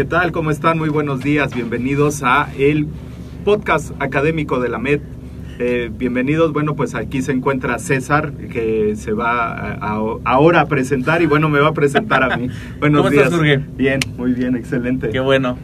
¿Qué 0.00 0.06
tal? 0.06 0.32
¿Cómo 0.32 0.50
están? 0.50 0.78
Muy 0.78 0.88
buenos 0.88 1.20
días. 1.20 1.54
Bienvenidos 1.54 2.22
a 2.22 2.48
el 2.56 2.86
podcast 3.44 3.90
académico 4.00 4.58
de 4.58 4.70
la 4.70 4.78
MED. 4.78 5.02
Eh, 5.58 5.90
bienvenidos. 5.92 6.54
Bueno, 6.54 6.74
pues 6.74 6.94
aquí 6.94 7.20
se 7.20 7.32
encuentra 7.32 7.78
César, 7.78 8.32
que 8.32 8.96
se 8.96 9.12
va 9.12 9.52
a- 9.52 9.72
a- 9.74 10.16
ahora 10.24 10.62
a 10.62 10.66
presentar 10.68 11.20
y 11.20 11.26
bueno, 11.26 11.50
me 11.50 11.60
va 11.60 11.68
a 11.68 11.74
presentar 11.74 12.22
a 12.32 12.34
mí. 12.38 12.48
Buenos 12.80 13.00
¿Cómo 13.00 13.10
días. 13.10 13.24
estás, 13.24 13.36
Jorge? 13.38 13.60
Bien, 13.76 14.00
muy 14.16 14.32
bien, 14.32 14.56
excelente. 14.56 15.10
Qué 15.10 15.20
bueno. 15.20 15.58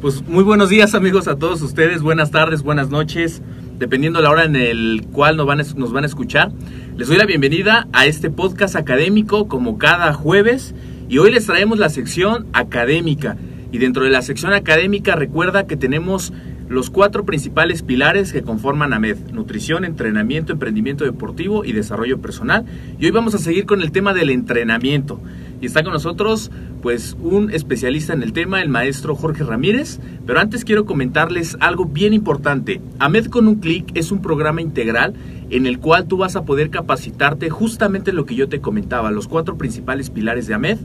Pues 0.00 0.26
muy 0.26 0.42
buenos 0.42 0.70
días 0.70 0.94
amigos 0.94 1.28
a 1.28 1.36
todos 1.36 1.60
ustedes, 1.60 2.00
buenas 2.00 2.30
tardes, 2.30 2.62
buenas 2.62 2.88
noches, 2.88 3.42
dependiendo 3.78 4.22
la 4.22 4.30
hora 4.30 4.44
en 4.44 4.56
el 4.56 5.02
cual 5.12 5.36
nos 5.36 5.44
van, 5.46 5.60
a, 5.60 5.64
nos 5.76 5.92
van 5.92 6.04
a 6.04 6.06
escuchar. 6.06 6.50
Les 6.96 7.08
doy 7.08 7.18
la 7.18 7.26
bienvenida 7.26 7.88
a 7.92 8.06
este 8.06 8.30
podcast 8.30 8.74
académico 8.74 9.48
como 9.48 9.76
cada 9.76 10.14
jueves 10.14 10.74
y 11.10 11.18
hoy 11.18 11.30
les 11.30 11.44
traemos 11.44 11.78
la 11.78 11.90
sección 11.90 12.46
académica. 12.54 13.36
Y 13.76 13.78
dentro 13.78 14.04
de 14.04 14.10
la 14.10 14.22
sección 14.22 14.54
académica 14.54 15.16
recuerda 15.16 15.66
que 15.66 15.76
tenemos 15.76 16.32
los 16.66 16.88
cuatro 16.88 17.26
principales 17.26 17.82
pilares 17.82 18.32
que 18.32 18.40
conforman 18.40 18.94
AMED, 18.94 19.32
nutrición, 19.32 19.84
entrenamiento, 19.84 20.54
emprendimiento 20.54 21.04
deportivo 21.04 21.62
y 21.62 21.72
desarrollo 21.72 22.18
personal. 22.22 22.64
Y 22.98 23.04
hoy 23.04 23.10
vamos 23.10 23.34
a 23.34 23.38
seguir 23.38 23.66
con 23.66 23.82
el 23.82 23.92
tema 23.92 24.14
del 24.14 24.30
entrenamiento. 24.30 25.20
Y 25.60 25.66
está 25.66 25.82
con 25.82 25.92
nosotros 25.92 26.50
pues 26.82 27.16
un 27.20 27.50
especialista 27.50 28.12
en 28.12 28.22
el 28.22 28.32
tema, 28.32 28.60
el 28.62 28.68
maestro 28.68 29.16
Jorge 29.16 29.42
Ramírez. 29.42 29.98
Pero 30.26 30.38
antes 30.38 30.64
quiero 30.64 30.84
comentarles 30.84 31.56
algo 31.60 31.86
bien 31.86 32.12
importante. 32.12 32.80
AMED 32.98 33.26
con 33.26 33.48
un 33.48 33.56
clic 33.56 33.90
es 33.94 34.12
un 34.12 34.20
programa 34.22 34.60
integral 34.60 35.14
en 35.48 35.66
el 35.66 35.78
cual 35.78 36.06
tú 36.06 36.16
vas 36.18 36.34
a 36.36 36.44
poder 36.44 36.70
capacitarte 36.70 37.50
justamente 37.50 38.12
lo 38.12 38.26
que 38.26 38.34
yo 38.34 38.48
te 38.48 38.60
comentaba, 38.60 39.10
los 39.12 39.28
cuatro 39.28 39.56
principales 39.56 40.10
pilares 40.10 40.46
de 40.46 40.54
AMED. 40.54 40.78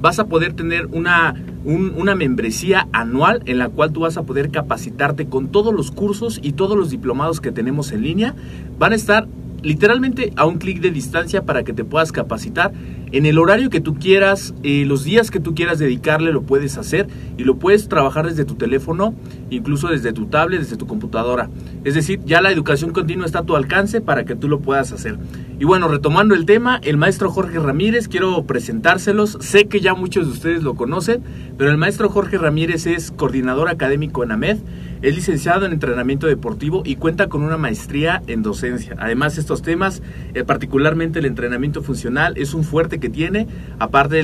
Vas 0.00 0.18
a 0.18 0.26
poder 0.26 0.52
tener 0.54 0.86
una, 0.86 1.34
un- 1.64 1.94
una 1.96 2.14
membresía 2.14 2.88
anual 2.92 3.42
en 3.46 3.58
la 3.58 3.68
cual 3.68 3.92
tú 3.92 4.00
vas 4.00 4.16
a 4.16 4.24
poder 4.24 4.50
capacitarte 4.50 5.26
con 5.26 5.48
todos 5.48 5.72
los 5.72 5.90
cursos 5.90 6.38
y 6.42 6.52
todos 6.52 6.76
los 6.76 6.90
diplomados 6.90 7.40
que 7.40 7.52
tenemos 7.52 7.92
en 7.92 8.02
línea. 8.02 8.34
Van 8.78 8.92
a 8.92 8.96
estar 8.96 9.26
literalmente 9.62 10.32
a 10.36 10.46
un 10.46 10.58
clic 10.58 10.80
de 10.80 10.90
distancia 10.90 11.42
para 11.42 11.64
que 11.64 11.72
te 11.72 11.84
puedas 11.84 12.12
capacitar 12.12 12.72
en 13.10 13.26
el 13.26 13.38
horario 13.38 13.70
que 13.70 13.80
tú 13.80 13.94
quieras, 13.94 14.54
eh, 14.62 14.84
los 14.86 15.04
días 15.04 15.30
que 15.30 15.40
tú 15.40 15.54
quieras 15.54 15.78
dedicarle 15.78 16.32
lo 16.32 16.42
puedes 16.42 16.76
hacer 16.76 17.06
y 17.36 17.44
lo 17.44 17.56
puedes 17.58 17.88
trabajar 17.88 18.26
desde 18.26 18.44
tu 18.44 18.54
teléfono, 18.54 19.14
incluso 19.50 19.88
desde 19.88 20.12
tu 20.12 20.26
tablet, 20.26 20.60
desde 20.60 20.76
tu 20.76 20.86
computadora. 20.86 21.48
Es 21.84 21.94
decir, 21.94 22.20
ya 22.24 22.42
la 22.42 22.50
educación 22.50 22.92
continua 22.92 23.26
está 23.26 23.40
a 23.40 23.44
tu 23.44 23.56
alcance 23.56 24.00
para 24.00 24.24
que 24.24 24.34
tú 24.34 24.48
lo 24.48 24.60
puedas 24.60 24.92
hacer. 24.92 25.18
Y 25.60 25.64
bueno, 25.64 25.88
retomando 25.88 26.36
el 26.36 26.46
tema, 26.46 26.78
el 26.84 26.96
maestro 26.98 27.32
Jorge 27.32 27.58
Ramírez, 27.58 28.06
quiero 28.06 28.44
presentárselos. 28.44 29.38
Sé 29.40 29.64
que 29.64 29.80
ya 29.80 29.92
muchos 29.94 30.26
de 30.26 30.32
ustedes 30.32 30.62
lo 30.62 30.74
conocen, 30.74 31.20
pero 31.56 31.72
el 31.72 31.76
maestro 31.76 32.08
Jorge 32.08 32.38
Ramírez 32.38 32.86
es 32.86 33.10
coordinador 33.10 33.68
académico 33.68 34.22
en 34.22 34.30
AMED, 34.30 34.58
es 35.02 35.16
licenciado 35.16 35.66
en 35.66 35.72
entrenamiento 35.72 36.28
deportivo 36.28 36.82
y 36.84 36.94
cuenta 36.94 37.28
con 37.28 37.42
una 37.42 37.56
maestría 37.56 38.22
en 38.28 38.42
docencia. 38.42 38.94
Además, 39.00 39.36
estos 39.36 39.62
temas, 39.62 40.00
eh, 40.34 40.44
particularmente 40.44 41.18
el 41.18 41.26
entrenamiento 41.26 41.82
funcional, 41.82 42.34
es 42.36 42.54
un 42.54 42.62
fuerte 42.62 43.00
que 43.00 43.08
tiene. 43.08 43.48
Aparte, 43.80 44.20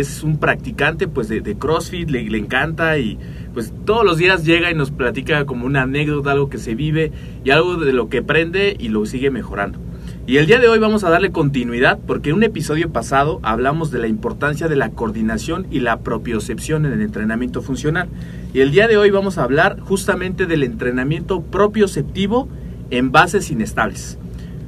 es 0.00 0.24
un 0.24 0.38
practicante 0.38 1.06
pues 1.06 1.28
de, 1.28 1.40
de 1.40 1.56
CrossFit, 1.56 2.10
le, 2.10 2.28
le 2.28 2.38
encanta 2.38 2.98
y 2.98 3.16
pues 3.54 3.72
todos 3.84 4.04
los 4.04 4.18
días 4.18 4.44
llega 4.44 4.72
y 4.72 4.74
nos 4.74 4.90
platica 4.90 5.44
como 5.46 5.66
una 5.66 5.82
anécdota, 5.82 6.32
algo 6.32 6.48
que 6.48 6.58
se 6.58 6.74
vive 6.74 7.12
y 7.44 7.50
algo 7.50 7.76
de 7.76 7.92
lo 7.92 8.08
que 8.08 8.18
aprende 8.18 8.76
y 8.76 8.88
lo 8.88 9.06
sigue 9.06 9.30
mejorando. 9.30 9.87
Y 10.28 10.36
el 10.36 10.46
día 10.46 10.58
de 10.58 10.68
hoy 10.68 10.78
vamos 10.78 11.04
a 11.04 11.08
darle 11.10 11.32
continuidad 11.32 11.98
porque 12.06 12.28
en 12.28 12.36
un 12.36 12.42
episodio 12.42 12.90
pasado 12.92 13.40
hablamos 13.42 13.90
de 13.90 13.98
la 13.98 14.08
importancia 14.08 14.68
de 14.68 14.76
la 14.76 14.90
coordinación 14.90 15.66
y 15.70 15.80
la 15.80 16.00
propiocepción 16.00 16.84
en 16.84 16.92
el 16.92 17.00
entrenamiento 17.00 17.62
funcional. 17.62 18.08
Y 18.52 18.60
el 18.60 18.70
día 18.70 18.88
de 18.88 18.98
hoy 18.98 19.08
vamos 19.10 19.38
a 19.38 19.44
hablar 19.44 19.80
justamente 19.80 20.44
del 20.44 20.64
entrenamiento 20.64 21.40
propioceptivo 21.40 22.46
en 22.90 23.10
bases 23.10 23.50
inestables. 23.50 24.18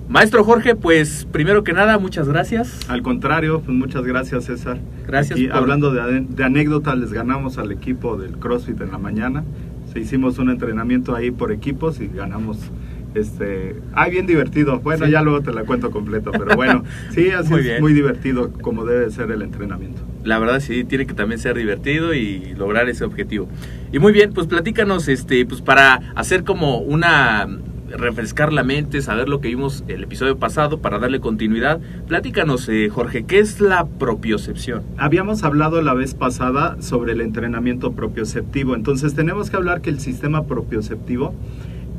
Maestro 0.08 0.44
Jorge, 0.44 0.76
pues 0.76 1.28
primero 1.30 1.62
que 1.62 1.74
nada, 1.74 1.98
muchas 1.98 2.26
gracias. 2.26 2.80
Al 2.88 3.02
contrario, 3.02 3.60
pues 3.60 3.76
muchas 3.76 4.02
gracias 4.04 4.46
César. 4.46 4.78
Gracias 5.06 5.38
Y 5.38 5.46
por- 5.46 5.58
hablando 5.58 5.92
de, 5.92 6.22
de 6.26 6.42
anécdotas, 6.42 6.96
les 6.96 7.12
ganamos 7.12 7.58
al 7.58 7.70
equipo 7.70 8.16
del 8.16 8.38
CrossFit 8.38 8.80
en 8.80 8.92
la 8.92 8.98
mañana. 8.98 9.44
Se 9.92 10.00
hicimos 10.00 10.38
un 10.38 10.48
entrenamiento 10.48 11.14
ahí 11.14 11.30
por 11.30 11.52
equipos 11.52 12.00
y 12.00 12.06
ganamos. 12.08 12.56
Este, 13.14 13.76
ay, 13.92 14.10
bien 14.12 14.26
divertido. 14.26 14.80
Bueno, 14.80 15.06
Sí. 15.06 15.12
ya 15.12 15.22
luego 15.22 15.40
te 15.42 15.52
la 15.52 15.64
cuento 15.64 15.90
completo, 15.90 16.30
pero 16.32 16.54
bueno, 16.56 16.84
sí, 17.10 17.30
así 17.30 17.50
Muy 17.50 17.60
es 17.60 17.66
bien. 17.66 17.80
muy 17.80 17.92
divertido 17.92 18.52
como 18.52 18.84
debe 18.84 19.10
ser 19.10 19.30
el 19.30 19.42
entrenamiento. 19.42 20.02
La 20.24 20.38
verdad 20.38 20.60
sí, 20.60 20.84
tiene 20.84 21.06
que 21.06 21.14
también 21.14 21.40
ser 21.40 21.56
divertido 21.56 22.14
y 22.14 22.54
lograr 22.56 22.88
ese 22.88 23.04
objetivo. 23.04 23.48
Y 23.92 23.98
muy 23.98 24.12
bien, 24.12 24.32
pues 24.32 24.46
platícanos, 24.46 25.08
este, 25.08 25.44
pues 25.46 25.60
para 25.60 26.12
hacer 26.14 26.44
como 26.44 26.78
una 26.78 27.48
refrescar 27.90 28.52
la 28.52 28.62
mente, 28.62 29.02
saber 29.02 29.28
lo 29.28 29.40
que 29.40 29.48
vimos 29.48 29.82
el 29.88 30.04
episodio 30.04 30.38
pasado 30.38 30.78
para 30.80 31.00
darle 31.00 31.18
continuidad. 31.18 31.80
Platícanos, 32.06 32.68
eh, 32.68 32.88
Jorge, 32.88 33.24
¿qué 33.24 33.40
es 33.40 33.60
la 33.60 33.84
propiocepción? 33.86 34.82
Habíamos 34.96 35.42
hablado 35.42 35.82
la 35.82 35.92
vez 35.94 36.14
pasada 36.14 36.76
sobre 36.80 37.14
el 37.14 37.20
entrenamiento 37.20 37.90
propioceptivo, 37.90 38.76
entonces 38.76 39.14
tenemos 39.16 39.50
que 39.50 39.56
hablar 39.56 39.80
que 39.80 39.90
el 39.90 39.98
sistema 39.98 40.44
propioceptivo 40.46 41.34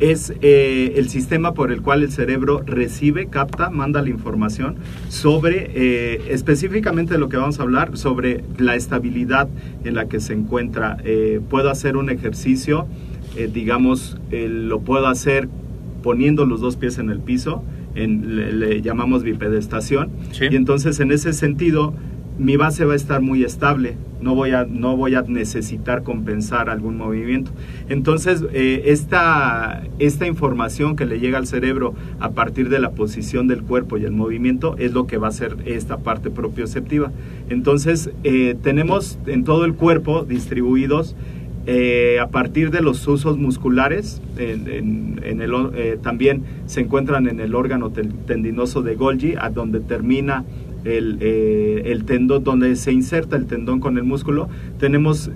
es 0.01 0.33
eh, 0.41 0.93
el 0.97 1.07
sistema 1.09 1.53
por 1.53 1.71
el 1.71 1.81
cual 1.81 2.01
el 2.03 2.11
cerebro 2.11 2.61
recibe, 2.65 3.27
capta, 3.27 3.69
manda 3.69 4.01
la 4.01 4.09
información 4.09 4.75
sobre, 5.09 5.71
eh, 5.75 6.21
específicamente 6.29 7.17
lo 7.17 7.29
que 7.29 7.37
vamos 7.37 7.59
a 7.59 7.63
hablar, 7.63 7.95
sobre 7.97 8.43
la 8.57 8.75
estabilidad 8.75 9.47
en 9.85 9.93
la 9.95 10.07
que 10.09 10.19
se 10.19 10.33
encuentra. 10.33 10.97
Eh, 11.05 11.39
puedo 11.49 11.69
hacer 11.69 11.95
un 11.97 12.09
ejercicio, 12.09 12.87
digamos, 13.53 14.17
lo 14.31 14.81
puedo 14.81 15.07
hacer 15.07 15.47
poniendo 16.03 16.45
los 16.45 16.59
dos 16.59 16.75
pies 16.75 16.97
en 16.97 17.09
el 17.09 17.19
piso, 17.19 17.63
en, 17.95 18.35
le, 18.35 18.51
le 18.51 18.81
llamamos 18.81 19.23
bipedestación, 19.23 20.09
Sí. 20.31 20.45
y 20.51 20.55
entonces 20.55 20.99
en 20.99 21.11
ese 21.11 21.31
sentido 21.31 21.93
mi 22.41 22.57
base 22.57 22.85
va 22.85 22.93
a 22.93 22.95
estar 22.95 23.21
muy 23.21 23.43
estable, 23.43 23.95
no 24.19 24.33
voy 24.33 24.51
a, 24.51 24.65
no 24.65 24.97
voy 24.97 25.13
a 25.13 25.21
necesitar 25.21 26.01
compensar 26.01 26.71
algún 26.71 26.97
movimiento. 26.97 27.51
Entonces, 27.87 28.43
eh, 28.51 28.81
esta, 28.85 29.83
esta 29.99 30.25
información 30.25 30.95
que 30.95 31.05
le 31.05 31.19
llega 31.19 31.37
al 31.37 31.45
cerebro 31.45 31.93
a 32.19 32.31
partir 32.31 32.69
de 32.69 32.79
la 32.79 32.91
posición 32.91 33.47
del 33.47 33.61
cuerpo 33.61 33.97
y 33.97 34.05
el 34.05 34.11
movimiento 34.11 34.75
es 34.79 34.91
lo 34.91 35.05
que 35.05 35.17
va 35.17 35.27
a 35.27 35.31
ser 35.31 35.55
esta 35.65 35.97
parte 35.97 36.31
propioceptiva. 36.31 37.11
Entonces, 37.49 38.09
eh, 38.23 38.55
tenemos 38.63 39.19
en 39.27 39.43
todo 39.43 39.63
el 39.63 39.75
cuerpo 39.75 40.23
distribuidos 40.23 41.15
eh, 41.67 42.17
a 42.19 42.29
partir 42.29 42.71
de 42.71 42.81
los 42.81 43.07
usos 43.07 43.37
musculares, 43.37 44.19
el, 44.37 45.99
también 46.01 46.41
se 46.65 46.81
encuentran 46.81 47.27
en 47.27 47.39
el 47.39 47.53
órgano 47.53 47.91
tendinoso 47.91 48.81
de 48.81 48.95
Golgi, 48.95 49.35
a 49.39 49.51
donde 49.51 49.79
termina 49.79 50.43
el, 50.85 51.17
eh, 51.21 51.83
el, 51.85 52.05
tendón, 52.05 52.43
donde 52.43 52.75
se 52.75 52.91
inserta 52.91 53.35
el 53.35 53.45
tendón 53.45 53.79
con 53.79 53.97
el 53.97 54.03
músculo, 54.03 54.49
tenemos 54.79 55.31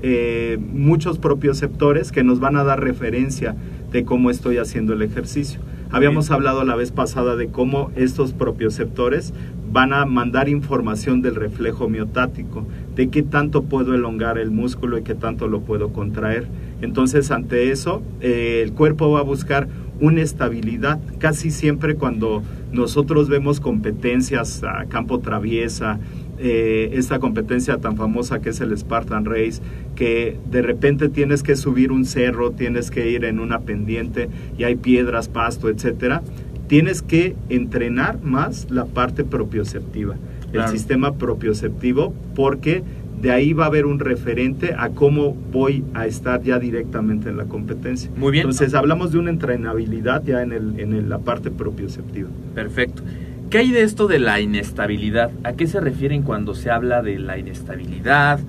muchos 0.74 1.20
propioceptores 1.20 2.12
que 2.12 2.24
nos 2.24 2.40
van 2.40 2.56
a 2.58 2.64
dar 2.64 2.82
referencia 2.82 3.56
de 3.92 4.04
cómo 4.04 4.30
estoy 4.30 4.58
haciendo 4.58 4.94
el 4.94 5.02
ejercicio. 5.02 5.60
Habíamos 5.92 6.32
hablado 6.32 6.66
la 6.66 6.76
vez 6.76 6.92
pasada 6.92 7.36
de 7.36 7.48
cómo 7.48 7.92
estos 7.96 8.34
propioceptores 8.34 9.34
van 9.72 9.94
a 9.94 10.06
mandar 10.06 10.50
información 10.50 11.22
del 11.22 11.36
reflejo 11.36 11.90
miotático, 11.90 12.66
de 12.96 13.10
qué 13.10 13.24
tanto 13.24 13.64
puedo 13.64 13.94
elongar 13.94 14.38
el 14.38 14.52
músculo 14.52 14.98
y 14.98 15.04
qué 15.04 15.16
tanto 15.16 15.48
lo 15.48 15.62
puedo 15.62 15.94
contraer. 15.94 16.48
Entonces, 16.82 17.30
ante 17.32 17.72
eso, 17.72 18.02
eh, 18.22 18.62
el 18.64 18.74
cuerpo 18.74 19.12
va 19.12 19.20
a 19.20 19.24
buscar 19.24 19.68
una 20.00 20.22
estabilidad. 20.22 21.00
Casi 21.20 21.52
siempre 21.52 21.96
cuando 21.96 22.44
nosotros 22.72 23.30
vemos 23.30 23.60
competencias 23.60 24.64
a 24.64 24.86
campo 24.86 25.20
traviesa, 25.20 26.00
eh, 26.38 26.90
esta 26.94 27.20
competencia 27.20 27.78
tan 27.78 27.96
famosa 27.96 28.40
que 28.42 28.50
es 28.50 28.60
el 28.60 28.78
Spartan 28.78 29.26
Race, 29.26 29.62
que 29.96 30.38
de 30.52 30.62
repente 30.62 31.08
tienes 31.08 31.44
que 31.44 31.56
subir 31.56 31.92
un 31.92 32.06
cerro, 32.06 32.52
tienes 32.52 32.92
que 32.92 33.10
ir 33.10 33.24
en 33.24 33.40
una 33.40 33.62
pendiente 33.62 34.30
y 34.58 34.66
hay 34.66 34.76
piedras, 34.76 35.30
pasto, 35.30 35.70
etcétera 35.70 36.22
tienes 36.68 37.02
que 37.02 37.36
entrenar 37.50 38.22
más 38.22 38.68
la 38.70 38.86
parte 38.86 39.24
propioceptiva, 39.24 40.16
el 40.54 40.68
sistema 40.70 41.16
propioceptivo, 41.16 42.14
porque 42.34 42.84
de 43.22 43.32
ahí 43.32 43.54
va 43.54 43.66
a 43.66 43.68
haber 43.68 43.86
un 43.86 44.00
referente 44.00 44.76
a 44.78 44.90
cómo 44.90 45.34
voy 45.52 45.84
a 45.94 46.06
estar 46.06 46.42
ya 46.44 46.60
directamente 46.60 47.30
en 47.30 47.38
la 47.38 47.46
competencia. 47.46 48.12
Muy 48.16 48.32
bien. 48.32 48.44
Entonces 48.44 48.74
hablamos 48.74 49.12
de 49.12 49.20
una 49.20 49.32
entrenabilidad 49.32 50.24
ya 50.24 50.42
en, 50.42 50.52
el, 50.52 50.80
en 50.80 51.10
la 51.10 51.20
parte 51.20 51.52
propioceptiva. 51.52 52.30
Perfecto. 52.54 53.04
¿Qué 53.50 53.60
hay 53.60 53.72
de 53.72 53.84
esto 53.84 54.08
de 54.08 54.20
la 54.20 54.42
inestabilidad? 54.42 55.32
¿A 55.44 55.54
qué 55.54 55.68
se 55.68 55.80
refieren 55.80 56.24
cuando 56.24 56.56
se 56.56 56.72
habla 56.72 57.02
de 57.02 57.20
la 57.20 57.38
inestabilidad? 57.38 58.40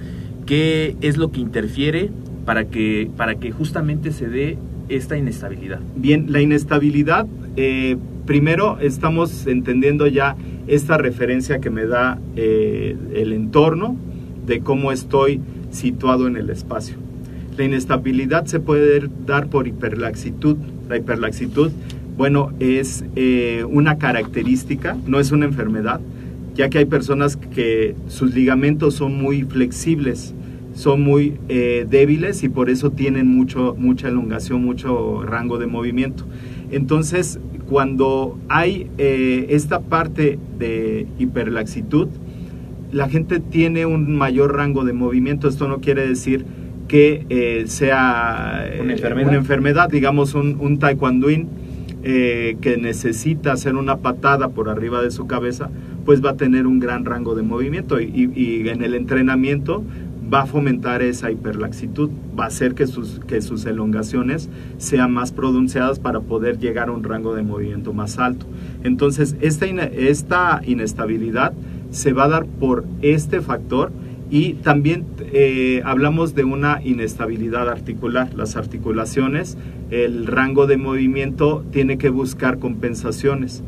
¿Qué 0.47 0.97
es 1.01 1.17
lo 1.17 1.31
que 1.31 1.41
interfiere 1.41 2.11
para 2.45 2.65
que, 2.65 3.11
para 3.17 3.35
que 3.37 3.53
justamente 3.53 4.11
se 4.13 4.29
dé 4.29 4.59
esta 4.89 5.17
inestabilidad? 5.17 5.81
Bien, 5.97 6.27
la 6.33 6.41
inestabilidad, 6.41 7.27
eh, 7.57 7.97
primero 8.25 8.79
estamos 8.81 9.47
entendiendo 9.47 10.07
ya 10.07 10.37
esta 10.67 10.97
referencia 10.99 11.61
que 11.61 11.71
me 11.71 11.87
da 11.87 12.19
eh, 12.35 12.97
el 13.15 13.33
entorno 13.33 13.97
de 14.47 14.61
cómo 14.61 14.93
estoy 14.93 15.41
situado 15.71 16.27
en 16.27 16.37
el 16.37 16.51
espacio. 16.51 16.97
La 17.57 17.65
inestabilidad 17.65 18.47
se 18.47 18.61
puede 18.61 19.09
dar 19.27 19.49
por 19.49 19.67
hiperlaxitud. 19.67 20.57
La 20.89 20.97
hiperlaxitud, 20.97 21.71
bueno, 22.17 22.53
es 22.61 23.05
eh, 23.17 23.65
una 23.69 23.99
característica, 23.99 24.97
no 25.07 25.21
es 25.21 25.33
una 25.33 25.47
enfermedad, 25.47 26.01
ya 26.55 26.69
que 26.69 26.79
hay 26.79 26.85
personas 26.85 27.37
que 27.37 27.95
sus 28.09 28.35
ligamentos 28.35 28.95
son 28.95 29.21
muy 29.21 29.43
flexibles 29.43 30.35
son 30.77 31.01
muy 31.01 31.39
eh, 31.49 31.87
débiles 31.89 32.43
y 32.43 32.51
por 32.51 32.69
eso 32.69 32.91
tienen 32.91 33.27
mucho, 33.27 33.75
mucha 33.79 34.09
elongación, 34.09 34.63
mucho 34.63 35.23
rango 35.23 35.59
de 35.59 35.67
movimiento. 35.67 36.25
Entonces, 36.71 37.41
cuando 37.67 38.39
hay 38.49 38.89
eh, 38.99 39.47
esta 39.51 39.81
parte 39.81 40.39
de 40.59 41.07
hiperlaxitud, 41.19 42.09
la 42.97 43.09
gente 43.11 43.41
tiene 43.41 43.85
un 43.85 44.17
mayor 44.17 44.57
rango 44.57 44.85
de 44.85 44.95
movimiento. 44.95 45.49
Esto 45.49 45.69
no 45.69 45.81
quiere 45.81 46.09
decir 46.09 46.47
que 46.89 47.27
eh, 47.29 47.65
sea 47.67 48.65
¿Una, 48.81 48.93
enfermedad? 48.95 49.29
una 49.29 49.37
enfermedad, 49.37 49.89
digamos 49.91 50.35
un, 50.35 50.57
un 50.61 50.79
taekwondoín 50.79 51.49
que 52.03 52.79
necesita 52.81 53.51
hacer 53.51 53.75
una 53.75 53.97
patada 53.97 54.51
por 54.51 54.69
arriba 54.69 55.03
de 55.03 55.11
su 55.11 55.27
cabeza, 55.27 55.71
pues 56.05 56.25
va 56.25 56.31
a 56.31 56.37
tener 56.37 56.69
un 56.69 56.79
gran 56.79 57.05
rango 57.05 57.35
de 57.35 57.43
movimiento 57.43 58.01
y, 58.01 58.31
y 58.33 58.69
en 58.69 58.85
el 58.85 58.95
entrenamiento 58.95 59.83
va 60.33 60.43
a 60.43 60.47
fomentar 60.47 61.03
esa 61.03 61.31
hiperlaxitud, 61.31 62.11
va 62.39 62.45
a 62.45 62.47
hacer 62.49 62.75
que 62.75 62.87
sus, 62.87 63.21
que 63.27 63.41
sus 63.41 63.65
elongaciones 63.65 64.49
sean 64.79 65.13
más 65.13 65.33
pronunciadas 65.33 65.99
para 65.99 66.21
poder 66.21 66.59
llegar 66.59 66.89
a 66.89 66.93
un 66.93 67.05
rango 67.05 67.35
de 67.35 67.43
movimiento 67.43 67.93
más 67.93 68.19
alto. 68.19 68.47
Entonces, 68.83 69.37
esta, 69.41 69.67
esta 69.67 70.61
inestabilidad 70.65 71.53
se 71.91 72.13
va 72.13 72.25
a 72.25 72.29
dar 72.29 72.47
por 72.47 72.85
este 73.03 73.41
factor 73.41 73.93
y 74.29 74.55
también 74.55 75.05
eh, 75.33 75.83
hablamos 75.85 76.35
de 76.35 76.45
una 76.45 76.81
inestabilidad 76.83 77.69
articular. 77.69 78.35
Las 78.35 78.57
articulaciones, 78.57 79.57
el 79.91 80.27
rango 80.27 80.67
de 80.67 80.77
movimiento 80.77 81.65
tiene 81.71 81.97
que 81.97 82.09
buscar 82.09 82.59
compensaciones. 82.59 83.63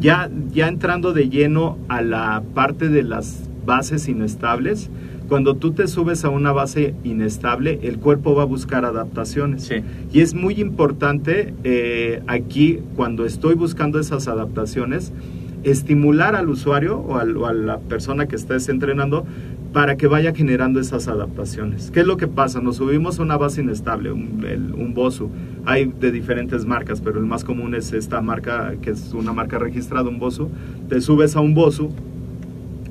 ya, 0.00 0.30
ya 0.50 0.68
entrando 0.68 1.12
de 1.12 1.28
lleno 1.28 1.78
a 1.88 2.02
la 2.02 2.42
parte 2.54 2.88
de 2.88 3.02
las 3.02 3.48
bases 3.64 4.08
inestables, 4.08 4.90
cuando 5.28 5.54
tú 5.54 5.70
te 5.70 5.86
subes 5.86 6.24
a 6.24 6.28
una 6.28 6.50
base 6.50 6.92
inestable, 7.04 7.78
el 7.84 7.98
cuerpo 7.98 8.34
va 8.34 8.42
a 8.42 8.46
buscar 8.46 8.84
adaptaciones. 8.84 9.70
Y 10.12 10.22
es 10.22 10.34
muy 10.34 10.60
importante 10.60 11.54
eh, 11.62 12.20
aquí, 12.26 12.80
cuando 12.96 13.24
estoy 13.24 13.54
buscando 13.54 14.00
esas 14.00 14.26
adaptaciones, 14.26 15.12
estimular 15.62 16.36
al 16.36 16.48
usuario 16.48 16.98
o, 16.98 17.16
a 17.16 17.52
la 17.54 17.78
persona 17.78 18.26
que 18.26 18.36
estés 18.36 18.68
entrenando 18.68 19.24
para 19.72 19.96
que 19.96 20.06
vaya 20.06 20.34
generando 20.34 20.80
esas 20.80 21.06
adaptaciones. 21.06 21.90
¿Qué 21.90 22.00
es 22.00 22.06
lo 22.06 22.16
que 22.16 22.26
pasa? 22.26 22.60
Nos 22.60 22.76
subimos 22.76 23.20
a 23.20 23.22
una 23.22 23.36
base 23.36 23.60
inestable, 23.60 24.10
un, 24.10 24.44
un 24.76 24.94
Bosu. 24.94 25.30
Hay 25.64 25.92
de 26.00 26.10
diferentes 26.10 26.64
marcas, 26.64 27.00
pero 27.00 27.20
el 27.20 27.26
más 27.26 27.44
común 27.44 27.74
es 27.74 27.92
esta 27.92 28.20
marca, 28.20 28.74
que 28.82 28.90
es 28.90 29.12
una 29.14 29.32
marca 29.32 29.58
registrada, 29.58 30.08
un 30.08 30.18
Bosu. 30.18 30.50
Te 30.88 31.00
subes 31.00 31.36
a 31.36 31.40
un 31.40 31.54
Bosu 31.54 31.90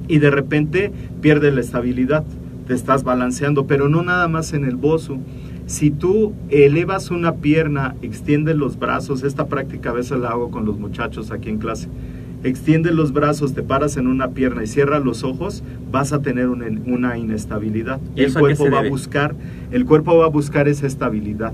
y 0.09 0.17
de 0.17 0.31
repente 0.31 0.91
pierde 1.21 1.51
la 1.51 1.61
estabilidad, 1.61 2.25
te 2.67 2.73
estás 2.73 3.03
balanceando, 3.03 3.67
pero 3.67 3.87
no 3.87 4.03
nada 4.03 4.27
más 4.27 4.53
en 4.53 4.65
el 4.65 4.75
bozo. 4.75 5.19
Si 5.67 5.91
tú 5.91 6.33
elevas 6.49 7.11
una 7.11 7.35
pierna, 7.35 7.95
extiendes 8.01 8.55
los 8.55 8.77
brazos, 8.79 9.23
esta 9.23 9.47
práctica 9.47 9.91
a 9.91 9.93
veces 9.93 10.19
la 10.19 10.29
hago 10.29 10.49
con 10.49 10.65
los 10.65 10.79
muchachos 10.79 11.29
aquí 11.29 11.49
en 11.49 11.59
clase, 11.59 11.89
extiendes 12.43 12.93
los 12.93 13.13
brazos, 13.13 13.53
te 13.53 13.63
paras 13.63 13.97
en 13.97 14.07
una 14.07 14.29
pierna 14.29 14.63
y 14.63 14.67
cierras 14.67 15.03
los 15.03 15.23
ojos, 15.23 15.63
vas 15.91 16.13
a 16.13 16.21
tener 16.21 16.47
una, 16.47 17.17
inestabilidad. 17.17 17.99
¿Y 18.15 18.23
el 18.23 18.33
cuerpo 18.33 18.69
va 18.71 18.79
a 18.79 18.89
buscar, 18.89 19.35
el 19.71 19.85
cuerpo 19.85 20.17
va 20.17 20.25
a 20.25 20.29
buscar 20.29 20.67
esa 20.67 20.87
estabilidad. 20.87 21.53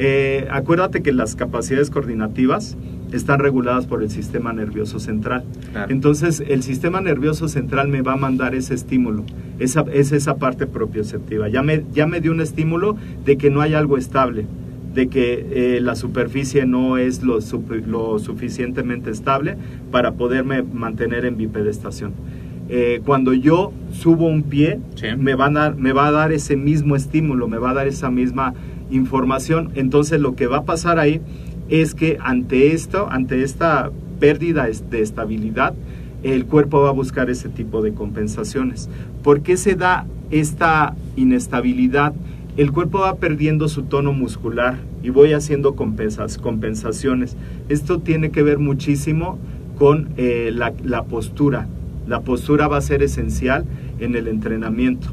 Eh, 0.00 0.46
acuérdate 0.50 1.02
que 1.02 1.12
las 1.12 1.34
capacidades 1.34 1.90
coordinativas 1.90 2.76
están 3.12 3.40
reguladas 3.40 3.86
por 3.86 4.02
el 4.02 4.10
sistema 4.10 4.52
nervioso 4.52 5.00
central. 5.00 5.44
Entonces, 5.88 6.42
el 6.46 6.62
sistema 6.62 7.00
nervioso 7.00 7.48
central 7.48 7.88
me 7.88 8.02
va 8.02 8.12
a 8.12 8.16
mandar 8.16 8.54
ese 8.54 8.74
estímulo, 8.74 9.24
esa, 9.58 9.84
es 9.92 10.12
esa 10.12 10.36
parte 10.36 10.66
propioceptiva. 10.66 11.48
Ya 11.48 11.62
me, 11.62 11.84
ya 11.92 12.06
me 12.06 12.20
dio 12.20 12.32
un 12.32 12.40
estímulo 12.40 12.96
de 13.24 13.36
que 13.38 13.50
no 13.50 13.60
hay 13.60 13.74
algo 13.74 13.96
estable, 13.96 14.46
de 14.98 15.06
que 15.06 15.76
eh, 15.76 15.80
la 15.80 15.94
superficie 15.94 16.66
no 16.66 16.98
es 16.98 17.22
lo, 17.22 17.38
lo, 17.86 18.18
suficientemente 18.18 19.12
estable 19.12 19.56
para 19.92 20.14
poderme 20.14 20.64
mantener 20.64 21.24
en 21.24 21.36
bipedestación. 21.36 22.14
Eh, 22.68 23.00
cuando 23.06 23.32
yo 23.32 23.72
subo 23.92 24.26
un 24.26 24.42
pie, 24.42 24.80
me, 25.16 25.36
van 25.36 25.56
a, 25.56 25.70
me 25.70 25.92
va 25.92 26.08
a 26.08 26.10
dar 26.10 26.32
ese 26.32 26.56
mismo 26.56 26.96
estímulo, 26.96 27.46
me 27.46 27.58
va 27.58 27.70
a 27.70 27.74
dar 27.74 27.86
esa 27.86 28.10
misma 28.10 28.54
información. 28.90 29.70
Entonces, 29.76 30.20
lo 30.20 30.34
que 30.34 30.48
va 30.48 30.58
a 30.58 30.64
pasar 30.64 30.98
ahí 30.98 31.20
es 31.68 31.94
que 31.94 32.18
ante 32.20 32.72
esto, 32.72 33.06
ante 33.08 33.44
esta 33.44 33.92
pérdida 34.18 34.66
de 34.90 35.00
estabilidad, 35.00 35.74
el 36.24 36.44
cuerpo 36.46 36.80
va 36.80 36.88
a 36.88 36.92
buscar 36.92 37.30
ese 37.30 37.48
tipo 37.48 37.82
de 37.82 37.92
compensaciones. 37.94 38.90
¿Por 39.22 39.42
qué 39.42 39.56
se 39.58 39.76
da 39.76 40.06
esta 40.32 40.96
inestabilidad? 41.14 42.14
El 42.58 42.72
cuerpo 42.72 42.98
va 42.98 43.14
perdiendo 43.14 43.68
su 43.68 43.84
tono 43.84 44.12
muscular 44.12 44.80
y 45.00 45.10
voy 45.10 45.32
haciendo 45.32 45.76
compensas, 45.76 46.38
compensaciones. 46.38 47.36
Esto 47.68 48.00
tiene 48.00 48.32
que 48.32 48.42
ver 48.42 48.58
muchísimo 48.58 49.38
con 49.78 50.08
eh, 50.16 50.50
la, 50.52 51.04
postura. 51.04 51.68
La 52.08 52.22
postura 52.22 52.66
va 52.66 52.78
a 52.78 52.80
ser 52.80 53.04
esencial 53.04 53.64
en 54.00 54.16
el 54.16 54.26
entrenamiento. 54.26 55.06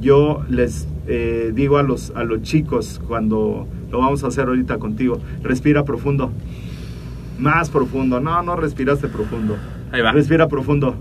Yo 0.00 0.44
les 0.48 0.86
eh, 1.08 1.50
digo 1.52 1.78
a 1.78 1.82
los, 1.82 2.12
a 2.14 2.22
los 2.22 2.42
chicos 2.42 3.00
cuando 3.08 3.66
lo 3.90 3.98
vamos 3.98 4.22
a 4.22 4.28
hacer 4.28 4.46
ahorita 4.46 4.78
contigo. 4.78 5.18
Respira 5.42 5.84
profundo. 5.84 6.30
Más 7.36 7.68
profundo. 7.68 8.20
No, 8.20 8.44
no 8.44 8.54
respiraste 8.54 9.08
profundo. 9.08 9.56
Ahí 9.90 10.02
va. 10.02 10.12
Respira 10.12 10.46
profundo. 10.46 10.94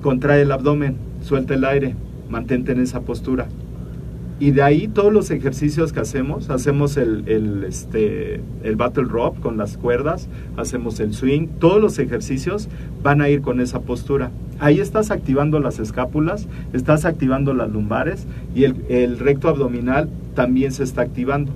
Contrae 0.00 0.42
el 0.42 0.52
abdomen. 0.52 0.96
suelta 1.22 1.54
el 1.54 1.64
aire, 1.64 1.96
mantente 2.30 2.70
en 2.70 2.78
esa 2.78 3.00
postura. 3.00 3.48
Y 4.40 4.52
de 4.52 4.62
ahí 4.62 4.86
todos 4.86 5.12
los 5.12 5.30
ejercicios 5.30 5.92
que 5.92 6.00
hacemos, 6.00 6.48
hacemos 6.48 6.96
el, 6.96 7.24
el, 7.26 7.64
este, 7.64 8.40
el 8.62 8.76
battle 8.76 9.04
rope 9.04 9.40
con 9.40 9.56
las 9.56 9.76
cuerdas, 9.76 10.28
hacemos 10.56 11.00
el 11.00 11.12
swing, 11.12 11.48
todos 11.58 11.80
los 11.80 11.98
ejercicios 11.98 12.68
van 13.02 13.20
a 13.20 13.28
ir 13.28 13.40
con 13.40 13.60
esa 13.60 13.80
postura. 13.80 14.30
Ahí 14.60 14.78
estás 14.78 15.10
activando 15.10 15.58
las 15.58 15.80
escápulas, 15.80 16.46
estás 16.72 17.04
activando 17.04 17.52
las 17.52 17.70
lumbares 17.70 18.26
y 18.54 18.64
el, 18.64 18.76
el 18.88 19.18
recto 19.18 19.48
abdominal 19.48 20.08
también 20.34 20.70
se 20.70 20.84
está 20.84 21.02
activando. 21.02 21.52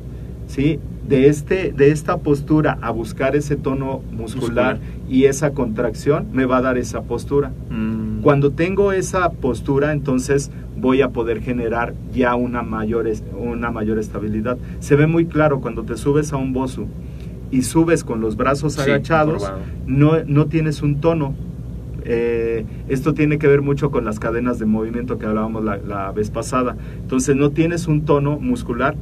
¿sí? 0.48 0.78
De, 1.08 1.28
este, 1.28 1.72
de 1.72 1.90
esta 1.90 2.18
postura 2.18 2.78
a 2.80 2.90
buscar 2.90 3.34
ese 3.34 3.56
tono 3.56 4.02
muscular, 4.12 4.76
Muscular. 4.76 4.78
y 5.08 5.24
esa 5.24 5.50
contracción 5.50 6.26
me 6.32 6.46
va 6.46 6.58
a 6.58 6.62
dar 6.62 6.78
esa 6.78 7.02
postura. 7.02 7.52
Mm. 7.70 8.22
Cuando 8.22 8.52
tengo 8.52 8.92
esa 8.92 9.30
postura, 9.30 9.92
entonces 9.92 10.50
voy 10.82 11.00
a 11.00 11.10
poder 11.10 11.40
generar 11.40 11.94
ya 12.12 12.34
una 12.34 12.62
mayor, 12.62 13.06
una 13.38 13.70
mayor 13.70 14.00
estabilidad. 14.00 14.58
Se 14.80 14.96
ve 14.96 15.06
muy 15.06 15.26
claro 15.26 15.60
cuando 15.60 15.84
te 15.84 15.96
subes 15.96 16.32
a 16.32 16.36
un 16.36 16.52
bosu 16.52 16.88
y 17.52 17.62
subes 17.62 18.02
con 18.02 18.20
los 18.20 18.36
brazos 18.36 18.72
Sí, 18.74 18.80
agachados, 18.80 19.50
no, 19.86 20.24
no 20.26 20.46
tienes 20.46 20.82
un 20.82 21.00
tono. 21.00 21.34
Eh, 22.04 22.66
esto 22.88 23.14
tiene 23.14 23.38
que 23.38 23.46
ver 23.46 23.62
mucho 23.62 23.92
con 23.92 24.04
las 24.04 24.18
cadenas 24.18 24.58
de 24.58 24.66
movimiento 24.66 25.18
que 25.18 25.26
hablábamos 25.26 25.62
la, 25.62 25.76
la 25.76 26.10
vez 26.10 26.30
pasada. 26.30 26.76
Entonces 27.00 27.36
no 27.36 27.50
tienes 27.50 27.86
un 27.86 28.04
tono 28.04 28.40
muscular 28.40 28.96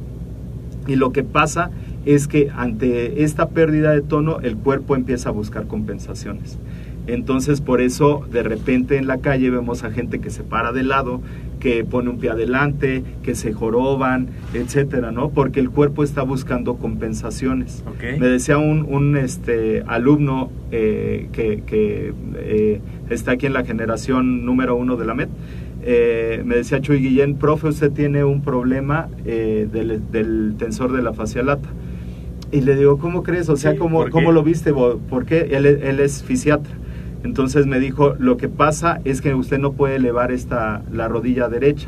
y 0.85 0.97
lo 0.97 1.11
que 1.11 1.23
pasa 1.23 1.71
es 2.05 2.27
que 2.27 2.51
ante 2.55 3.23
esta 3.23 3.49
pérdida 3.49 3.91
de 3.91 4.01
tono 4.01 4.39
el 4.41 4.55
cuerpo 4.55 4.95
empieza 4.95 5.29
a 5.29 5.31
buscar 5.31 5.65
compensaciones. 5.65 6.59
Entonces 7.07 7.59
por 7.59 7.81
eso 7.81 8.23
de 8.31 8.43
repente 8.43 8.97
en 8.97 9.07
la 9.07 9.17
calle 9.17 9.49
vemos 9.49 9.83
a 9.83 9.89
gente 9.89 10.19
que 10.19 10.29
se 10.29 10.43
para 10.43 10.71
de 10.71 10.83
lado, 10.83 11.21
que 11.61 11.85
pone 11.85 12.09
un 12.09 12.17
pie 12.17 12.31
adelante, 12.31 13.03
que 13.23 13.35
se 13.35 13.53
joroban, 13.53 14.27
etcétera, 14.53 15.11
¿no? 15.11 15.29
Porque 15.29 15.61
el 15.61 15.69
cuerpo 15.69 16.03
está 16.03 16.23
buscando 16.23 16.75
compensaciones. 16.75 17.85
Me 18.01 18.27
decía 18.27 18.57
un, 18.57 18.85
un, 18.89 19.15
este, 19.15 19.83
alumno 19.87 20.51
eh, 20.71 21.29
que, 21.31 21.63
que, 21.65 22.13
eh, 22.35 22.81
está 23.09 23.31
aquí 23.31 23.45
en 23.45 23.53
la 23.53 23.63
generación 23.63 24.45
número 24.45 24.75
uno 24.75 24.97
de 24.97 25.05
la 25.05 25.13
MED, 25.13 25.29
eh, 25.83 26.41
me 26.45 26.55
decía 26.55 26.79
Chuy 26.81 26.99
Guillén, 26.99 27.35
profe, 27.35 27.67
usted 27.67 27.91
tiene 27.91 28.23
un 28.23 28.41
problema 28.41 29.09
eh, 29.25 29.67
del, 29.71 30.11
del 30.11 30.55
tensor 30.57 30.91
de 30.91 31.01
la 31.01 31.13
fascia 31.13 31.43
lata. 31.43 31.69
Y 32.51 32.61
le 32.61 32.75
digo, 32.75 32.97
¿cómo 32.97 33.23
crees? 33.23 33.49
O 33.49 33.55
sea, 33.55 33.71
Sí, 33.71 33.77
¿cómo, 33.77 33.99
¿por 33.99 34.07
qué? 34.07 34.11
¿cómo 34.11 34.31
lo 34.31 34.43
viste? 34.43 34.71
vos? 34.71 34.97
¿Por 35.09 35.25
qué? 35.25 35.49
Él, 35.51 35.65
él 35.65 35.99
es 35.99 36.23
fisiatra. 36.23 36.73
Entonces 37.23 37.67
me 37.67 37.79
dijo, 37.79 38.15
lo 38.17 38.37
que 38.37 38.49
pasa 38.49 38.99
es 39.05 39.21
que 39.21 39.33
usted 39.35 39.59
no 39.59 39.73
puede 39.73 39.95
elevar 39.97 40.31
esta, 40.31 40.81
la 40.91 41.07
rodilla 41.07 41.49
derecha. 41.49 41.87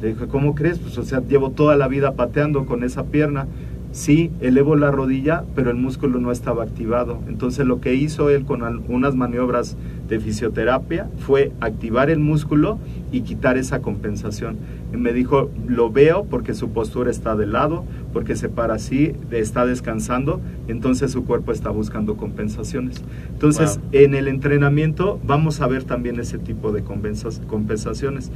Le 0.00 0.08
dije, 0.08 0.26
¿cómo 0.26 0.54
crees? 0.54 0.78
Pues, 0.78 0.96
o 0.98 1.04
sea, 1.04 1.20
llevo 1.20 1.50
toda 1.50 1.76
la 1.76 1.88
vida 1.88 2.12
pateando 2.12 2.64
con 2.66 2.82
esa 2.82 3.04
pierna. 3.04 3.46
Sí, 3.92 4.32
elevo 4.40 4.74
la 4.74 4.90
rodilla, 4.90 5.44
pero 5.54 5.70
el 5.70 5.76
músculo 5.76 6.18
no 6.18 6.32
estaba 6.32 6.64
activado. 6.64 7.20
Entonces 7.28 7.64
lo 7.64 7.80
que 7.80 7.94
hizo 7.94 8.28
él 8.28 8.44
con 8.44 8.62
unas 8.88 9.14
maniobras 9.14 9.76
de 10.08 10.18
fisioterapia 10.18 11.08
fue 11.18 11.52
activar 11.60 12.10
el 12.10 12.18
músculo 12.18 12.78
y 13.12 13.20
quitar 13.20 13.56
esa 13.56 13.82
compensación. 13.82 14.56
Me 14.96 15.12
dijo, 15.12 15.50
lo 15.66 15.90
veo 15.90 16.24
porque 16.24 16.54
su 16.54 16.70
postura 16.70 17.10
está 17.10 17.34
de 17.36 17.46
lado, 17.46 17.84
porque 18.12 18.36
se 18.36 18.48
para 18.48 18.74
así, 18.74 19.12
está 19.30 19.66
descansando, 19.66 20.40
entonces 20.68 21.10
su 21.12 21.24
cuerpo 21.24 21.52
está 21.52 21.70
buscando 21.70 22.16
compensaciones. 22.16 23.02
Entonces, 23.32 23.78
Wow. 23.78 23.88
en 23.92 24.14
el 24.14 24.28
entrenamiento 24.28 25.20
vamos 25.26 25.60
a 25.60 25.66
ver 25.66 25.84
también 25.84 26.20
ese 26.20 26.38
tipo 26.38 26.70
de 26.72 26.82
compensaciones. 26.84 28.30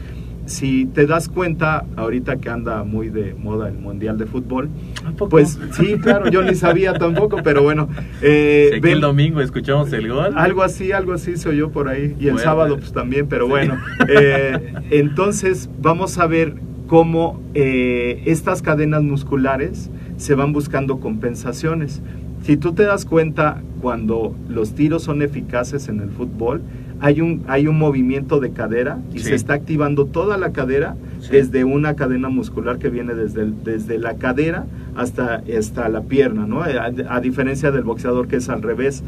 Si 0.46 0.86
te 0.86 1.06
das 1.06 1.28
cuenta, 1.28 1.84
ahorita 1.96 2.36
que 2.38 2.48
anda 2.48 2.82
muy 2.82 3.10
de 3.10 3.34
moda 3.34 3.68
el 3.68 3.78
Mundial 3.78 4.16
de 4.18 4.26
Fútbol, 4.26 4.68
¿A 4.97 4.97
poco? 5.14 5.28
pues 5.30 5.58
sí, 5.72 5.96
claro, 5.98 6.30
yo 6.30 6.42
ni 6.42 6.54
sabía 6.54 6.94
tampoco, 6.94 7.38
pero 7.42 7.62
bueno. 7.62 7.88
eh, 8.22 8.78
ven- 8.82 8.94
el 8.94 9.00
domingo 9.00 9.40
escuchamos 9.40 9.92
el 9.92 10.08
gol. 10.12 10.32
algo 10.36 10.62
así, 10.62 10.92
algo 10.92 11.12
así 11.12 11.36
se 11.36 11.48
oyó 11.48 11.70
por 11.70 11.88
ahí. 11.88 12.16
Y 12.18 12.26
el 12.26 12.32
Bueno, 12.34 12.38
sábado 12.38 12.74
pues. 12.74 12.80
pues 12.86 12.92
también, 12.92 13.26
pero 13.28 13.44
Sí. 13.46 13.50
bueno. 13.50 13.76
Eh, 14.08 14.72
entonces 14.90 15.68
vamos 15.80 16.18
a 16.18 16.26
ver 16.26 16.54
cómo 16.86 17.40
eh, 17.54 18.22
estas 18.26 18.62
cadenas 18.62 19.02
musculares 19.02 19.90
se 20.16 20.34
van 20.34 20.52
buscando 20.52 20.98
compensaciones. 21.00 22.00
Si 22.42 22.56
tú 22.56 22.72
te 22.72 22.84
das 22.84 23.04
cuenta, 23.04 23.60
cuando 23.80 24.34
los 24.48 24.74
tiros 24.74 25.02
son 25.02 25.22
eficaces 25.22 25.88
en 25.88 26.00
el 26.00 26.10
fútbol, 26.10 26.62
hay 27.00 27.20
un, 27.20 27.44
hay 27.46 27.66
un 27.66 27.78
movimiento 27.78 28.40
de 28.40 28.50
cadera 28.52 28.98
y 29.14 29.18
Sí. 29.18 29.26
se 29.26 29.34
está 29.34 29.54
activando 29.54 30.06
toda 30.06 30.36
la 30.38 30.52
cadera 30.52 30.96
Sí. 31.20 31.30
desde 31.32 31.64
una 31.64 31.94
cadena 31.94 32.28
muscular 32.28 32.78
que 32.78 32.90
viene 32.90 33.14
desde, 33.14 33.50
desde 33.64 33.98
la 33.98 34.14
cadera 34.14 34.66
hasta, 34.94 35.42
hasta 35.58 35.88
la 35.88 36.02
pierna, 36.02 36.46
¿no? 36.46 36.62
A, 36.62 36.92
a 37.08 37.20
diferencia 37.20 37.70
del 37.70 37.82
boxeador 37.82 38.28
que 38.28 38.36
es 38.36 38.48
al 38.48 38.62
revés, 38.62 39.02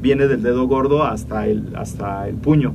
viene 0.00 0.26
del 0.26 0.42
dedo 0.42 0.66
gordo 0.66 1.04
hasta 1.04 1.46
el, 1.46 1.74
hasta 1.76 2.28
el 2.28 2.36
puño. 2.36 2.74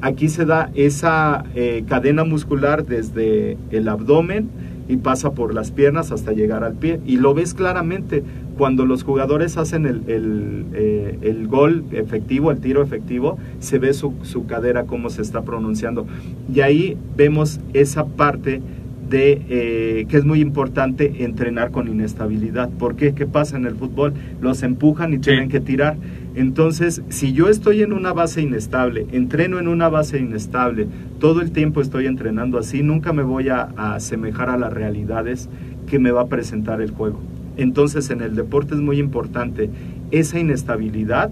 Aquí 0.00 0.28
se 0.28 0.44
da 0.44 0.70
esa 0.74 1.44
eh, 1.54 1.84
cadena 1.88 2.24
muscular 2.24 2.84
desde 2.84 3.56
el 3.70 3.88
abdomen 3.88 4.50
y 4.86 4.98
pasa 4.98 5.32
por 5.32 5.54
las 5.54 5.70
piernas 5.70 6.12
hasta 6.12 6.32
llegar 6.32 6.62
al 6.62 6.74
pie. 6.74 7.00
Y 7.06 7.16
lo 7.16 7.32
ves 7.32 7.54
claramente 7.54 8.22
cuando 8.56 8.86
los 8.86 9.02
jugadores 9.02 9.56
hacen 9.56 9.86
el, 9.86 10.02
el, 10.08 10.66
eh, 10.74 11.18
el 11.22 11.48
gol 11.48 11.84
efectivo, 11.92 12.50
el 12.50 12.58
tiro 12.60 12.82
efectivo, 12.82 13.38
se 13.58 13.78
ve 13.78 13.92
su, 13.94 14.14
su 14.22 14.46
cadera 14.46 14.84
cómo 14.84 15.10
se 15.10 15.22
está 15.22 15.42
pronunciando. 15.42 16.06
Y 16.52 16.60
ahí 16.60 16.96
vemos 17.16 17.60
esa 17.72 18.06
parte 18.06 18.60
de 19.08 19.42
eh, 19.50 20.06
que 20.08 20.16
es 20.16 20.24
muy 20.24 20.40
importante 20.40 21.24
entrenar 21.24 21.70
con 21.70 21.88
inestabilidad. 21.88 22.70
¿Por 22.70 22.96
qué? 22.96 23.12
¿Qué 23.12 23.26
pasa 23.26 23.56
en 23.56 23.66
el 23.66 23.74
fútbol? 23.74 24.14
Los 24.40 24.62
empujan 24.62 25.12
y 25.12 25.16
Sí. 25.16 25.22
tienen 25.22 25.48
que 25.50 25.60
tirar. 25.60 25.96
Entonces, 26.34 27.02
si 27.10 27.32
yo 27.32 27.48
estoy 27.48 27.82
en 27.82 27.92
una 27.92 28.12
base 28.12 28.40
inestable, 28.40 29.06
entreno 29.12 29.58
en 29.58 29.68
una 29.68 29.88
base 29.88 30.18
inestable, 30.18 30.86
todo 31.20 31.42
el 31.42 31.52
tiempo 31.52 31.80
estoy 31.80 32.06
entrenando 32.06 32.58
así, 32.58 32.82
nunca 32.82 33.12
me 33.12 33.22
voy 33.22 33.50
a, 33.50 33.68
a 33.76 33.94
asemejar 33.96 34.48
a 34.48 34.56
las 34.56 34.72
realidades 34.72 35.48
que 35.86 35.98
me 35.98 36.10
va 36.10 36.22
a 36.22 36.26
presentar 36.26 36.80
el 36.80 36.90
juego. 36.90 37.20
Entonces, 37.56 38.10
en 38.10 38.20
el 38.20 38.34
deporte 38.34 38.74
es 38.74 38.80
muy 38.80 38.98
importante 38.98 39.70
esa 40.10 40.38
inestabilidad, 40.38 41.30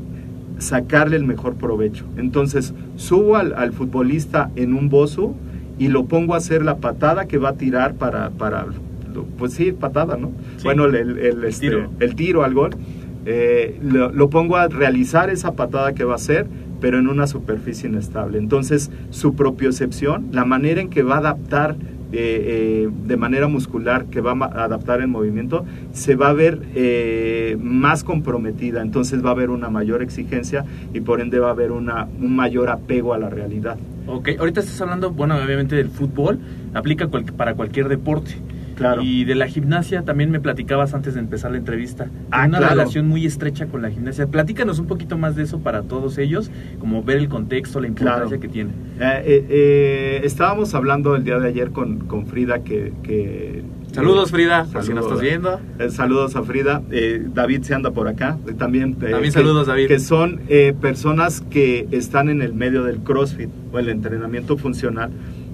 sacarle 0.58 1.16
el 1.16 1.24
mejor 1.24 1.54
provecho. 1.54 2.04
Entonces, 2.16 2.74
subo 2.96 3.36
al, 3.36 3.54
al 3.54 3.72
futbolista 3.72 4.50
en 4.56 4.74
un 4.74 4.88
bozo 4.88 5.34
y 5.78 5.88
lo 5.88 6.04
pongo 6.04 6.34
a 6.34 6.36
hacer 6.36 6.64
la 6.64 6.76
patada 6.76 7.26
que 7.26 7.38
va 7.38 7.50
a 7.50 7.54
tirar 7.54 7.94
para, 7.94 8.30
para 8.30 8.66
pues 9.38 9.52
sí, 9.54 9.72
patada, 9.72 10.16
¿no? 10.16 10.32
Sí. 10.56 10.64
Bueno, 10.64 10.84
el, 10.84 10.94
el, 10.94 11.18
el, 11.18 11.44
este, 11.44 11.68
tiro. 11.68 11.90
el 12.00 12.14
tiro 12.14 12.44
al 12.44 12.54
gol. 12.54 12.70
Eh, 13.24 13.78
lo, 13.82 14.10
lo 14.10 14.30
pongo 14.30 14.56
a 14.56 14.68
realizar 14.68 15.30
esa 15.30 15.54
patada 15.54 15.92
que 15.92 16.04
va 16.04 16.12
a 16.12 16.16
hacer, 16.16 16.46
pero 16.80 16.98
en 16.98 17.08
una 17.08 17.26
superficie 17.26 17.88
inestable. 17.88 18.38
Entonces, 18.38 18.90
su 19.10 19.34
propiocepción, 19.34 20.28
la 20.32 20.44
manera 20.44 20.80
en 20.80 20.88
que 20.88 21.02
va 21.02 21.16
a 21.16 21.18
adaptar 21.18 21.76
eh, 22.12 22.84
eh, 22.86 22.88
de 23.06 23.16
manera 23.16 23.48
muscular, 23.48 24.06
que 24.06 24.20
va 24.20 24.32
a 24.32 24.64
adaptar 24.64 25.00
el 25.00 25.08
movimiento, 25.08 25.64
se 25.92 26.14
va 26.14 26.28
a 26.28 26.32
ver 26.32 26.60
eh, 26.74 27.56
más 27.60 28.04
comprometida. 28.04 28.82
Entonces 28.82 29.24
va 29.24 29.30
a 29.30 29.32
haber 29.32 29.50
una 29.50 29.70
mayor 29.70 30.02
exigencia 30.02 30.64
y 30.92 31.00
por 31.00 31.20
ende 31.20 31.38
va 31.38 31.48
a 31.48 31.52
haber 31.52 31.72
una, 31.72 32.06
un 32.20 32.36
mayor 32.36 32.68
apego 32.68 33.14
a 33.14 33.18
la 33.18 33.30
realidad. 33.30 33.76
Ok, 34.06 34.30
ahorita 34.38 34.60
estás 34.60 34.80
hablando, 34.80 35.10
bueno, 35.12 35.36
obviamente 35.36 35.76
del 35.76 35.88
fútbol, 35.88 36.38
aplica 36.74 37.06
cual- 37.06 37.24
para 37.24 37.54
cualquier 37.54 37.88
deporte. 37.88 38.32
Claro. 38.76 39.02
Y 39.02 39.24
de 39.24 39.34
la 39.34 39.46
gimnasia 39.46 40.02
también 40.02 40.30
me 40.30 40.40
platicabas 40.40 40.94
antes 40.94 41.14
de 41.14 41.20
empezar 41.20 41.50
la 41.52 41.58
entrevista. 41.58 42.08
Ah, 42.30 42.46
una 42.46 42.58
claro. 42.58 42.74
relación 42.74 43.06
muy 43.08 43.26
estrecha 43.26 43.66
con 43.66 43.82
la 43.82 43.90
gimnasia. 43.90 44.26
Platícanos 44.26 44.78
un 44.78 44.86
poquito 44.86 45.18
más 45.18 45.36
de 45.36 45.42
eso 45.44 45.60
para 45.60 45.82
todos 45.82 46.18
ellos, 46.18 46.50
como 46.78 47.02
ver 47.02 47.18
el 47.18 47.28
contexto, 47.28 47.80
la 47.80 47.88
importancia 47.88 48.26
Claro. 48.26 48.40
que 48.40 48.48
tiene. 48.48 48.70
Eh, 49.00 49.22
eh, 49.24 49.46
eh, 49.48 50.20
estábamos 50.24 50.74
hablando 50.74 51.14
el 51.16 51.24
día 51.24 51.38
de 51.38 51.48
ayer 51.48 51.70
con, 51.70 51.98
con 52.00 52.26
Frida 52.26 52.60
que... 52.62 52.92
que 53.02 53.62
Saludos, 53.92 54.30
Frida, 54.30 54.64
por 54.72 54.82
si 54.84 54.94
nos 54.94 55.04
saludos. 55.04 55.04
estás 55.04 55.20
viendo. 55.20 55.60
Eh, 55.78 55.90
saludos 55.90 56.34
a 56.36 56.42
Frida. 56.44 56.82
Eh, 56.90 57.26
David 57.34 57.60
se 57.62 57.74
anda 57.74 57.90
por 57.90 58.08
acá. 58.08 58.38
eh, 58.48 58.54
también, 58.54 58.92
eh, 58.92 59.10
También 59.10 59.22
que- 59.24 59.30
saludos, 59.32 59.66
David. 59.66 59.86
Que 59.88 59.98
son 59.98 60.40
eh, 60.48 60.72
personas 60.80 61.42
que 61.42 61.86
están 61.90 62.30
en 62.30 62.40
el 62.40 62.54
medio 62.54 62.84
del 62.84 63.00
CrossFit 63.00 63.50
o 63.70 63.78
el 63.78 63.90
entrenamiento 63.90 64.56
funcional, 64.56 65.10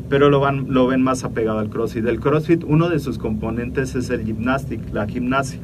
pero 0.08 0.30
lo, 0.30 0.40
van, 0.40 0.66
lo 0.68 0.86
ven 0.86 1.02
más 1.02 1.24
apegado 1.24 1.58
al 1.58 1.68
CrossFit. 1.68 2.06
El 2.06 2.20
CrossFit, 2.20 2.64
uno 2.66 2.88
de 2.88 2.98
sus 2.98 3.18
componentes 3.18 3.94
es 3.94 4.10
el 4.10 4.24
gymnastic, 4.24 4.80
la 4.92 5.06
gimnasia. 5.06 5.60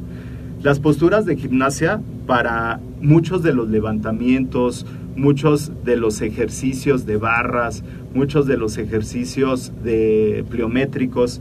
Las 0.62 0.80
posturas 0.80 1.26
de 1.26 1.36
gimnasia 1.36 2.00
para 2.26 2.80
muchos 3.00 3.42
de 3.42 3.52
los 3.52 3.68
levantamientos, 3.68 4.86
muchos 5.16 5.72
de 5.84 5.96
los 5.96 6.20
ejercicios 6.22 7.06
de 7.06 7.16
barras, 7.16 7.84
muchos 8.14 8.46
de 8.46 8.56
los 8.56 8.78
ejercicios 8.78 9.72
de 9.82 10.44
pliométricos, 10.48 11.40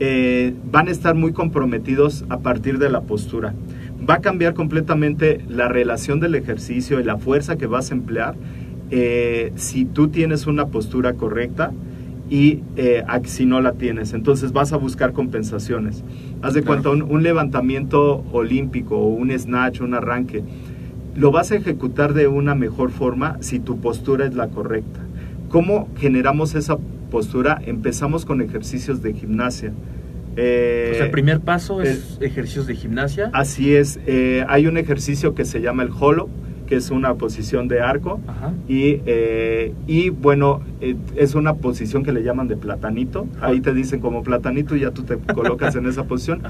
eh, 0.00 0.54
van 0.70 0.88
a 0.88 0.90
estar 0.90 1.14
muy 1.14 1.32
comprometidos 1.32 2.24
a 2.28 2.38
partir 2.38 2.78
de 2.78 2.90
la 2.90 3.02
postura. 3.02 3.54
Va 4.08 4.14
a 4.14 4.20
cambiar 4.20 4.54
completamente 4.54 5.40
la 5.48 5.68
relación 5.68 6.20
del 6.20 6.34
ejercicio 6.34 7.00
y 7.00 7.04
la 7.04 7.16
fuerza 7.16 7.56
que 7.56 7.66
vas 7.66 7.90
a 7.90 7.94
emplear 7.94 8.36
eh, 8.90 9.52
si 9.56 9.84
tú 9.84 10.08
tienes 10.08 10.46
una 10.46 10.66
postura 10.66 11.14
correcta 11.14 11.72
y 12.30 12.60
eh, 12.76 13.04
si 13.24 13.46
no 13.46 13.60
la 13.60 13.72
tienes. 13.72 14.12
Entonces 14.12 14.52
vas 14.52 14.72
a 14.72 14.76
buscar 14.76 15.12
compensaciones. 15.12 16.04
Haz 16.42 16.54
de 16.54 16.62
cuenta, 16.62 16.90
un, 16.90 17.02
un, 17.02 17.22
levantamiento 17.22 18.24
olímpico 18.32 18.98
o 18.98 19.06
un 19.08 19.36
snatch, 19.36 19.80
un 19.80 19.94
arranque, 19.94 20.44
lo 21.16 21.32
vas 21.32 21.50
a 21.50 21.56
ejecutar 21.56 22.14
de 22.14 22.28
una 22.28 22.54
mejor 22.54 22.90
forma 22.90 23.38
si 23.40 23.58
tu 23.58 23.80
postura 23.80 24.26
es 24.26 24.34
la 24.34 24.48
correcta. 24.48 25.00
¿Cómo 25.48 25.88
generamos 25.96 26.54
esa 26.54 26.78
postura? 27.10 27.60
Empezamos 27.64 28.24
con 28.24 28.40
ejercicios 28.42 29.02
de 29.02 29.14
gimnasia. 29.14 29.72
Eh, 30.36 30.90
o 30.92 30.94
sea, 30.94 31.06
el 31.06 31.10
primer 31.10 31.40
paso 31.40 31.82
es, 31.82 32.18
ejercicios 32.20 32.66
de 32.66 32.76
gimnasia. 32.76 33.30
Así 33.32 33.74
es. 33.74 33.98
Eh, 34.06 34.44
hay 34.48 34.68
un 34.68 34.76
ejercicio 34.76 35.34
que 35.34 35.44
se 35.44 35.60
llama 35.60 35.82
el 35.82 35.90
holo, 35.98 36.28
que 36.68 36.76
es 36.76 36.90
una 36.90 37.14
posición 37.14 37.66
de 37.66 37.80
arco. 37.80 38.20
Y, 38.68 39.00
eh, 39.06 39.72
y 39.86 40.10
bueno, 40.10 40.60
es 41.16 41.34
una 41.34 41.54
posición 41.54 42.04
que 42.04 42.12
le 42.12 42.22
llaman 42.22 42.46
de 42.46 42.56
platanito. 42.56 43.26
Ahí 43.40 43.60
te 43.60 43.72
dicen 43.72 44.00
como 44.00 44.22
platanito 44.22 44.76
y 44.76 44.80
ya 44.80 44.90
tú 44.90 45.02
te 45.02 45.16
colocas 45.34 45.74
en 45.76 45.86
esa 45.86 46.04
posición. 46.04 46.42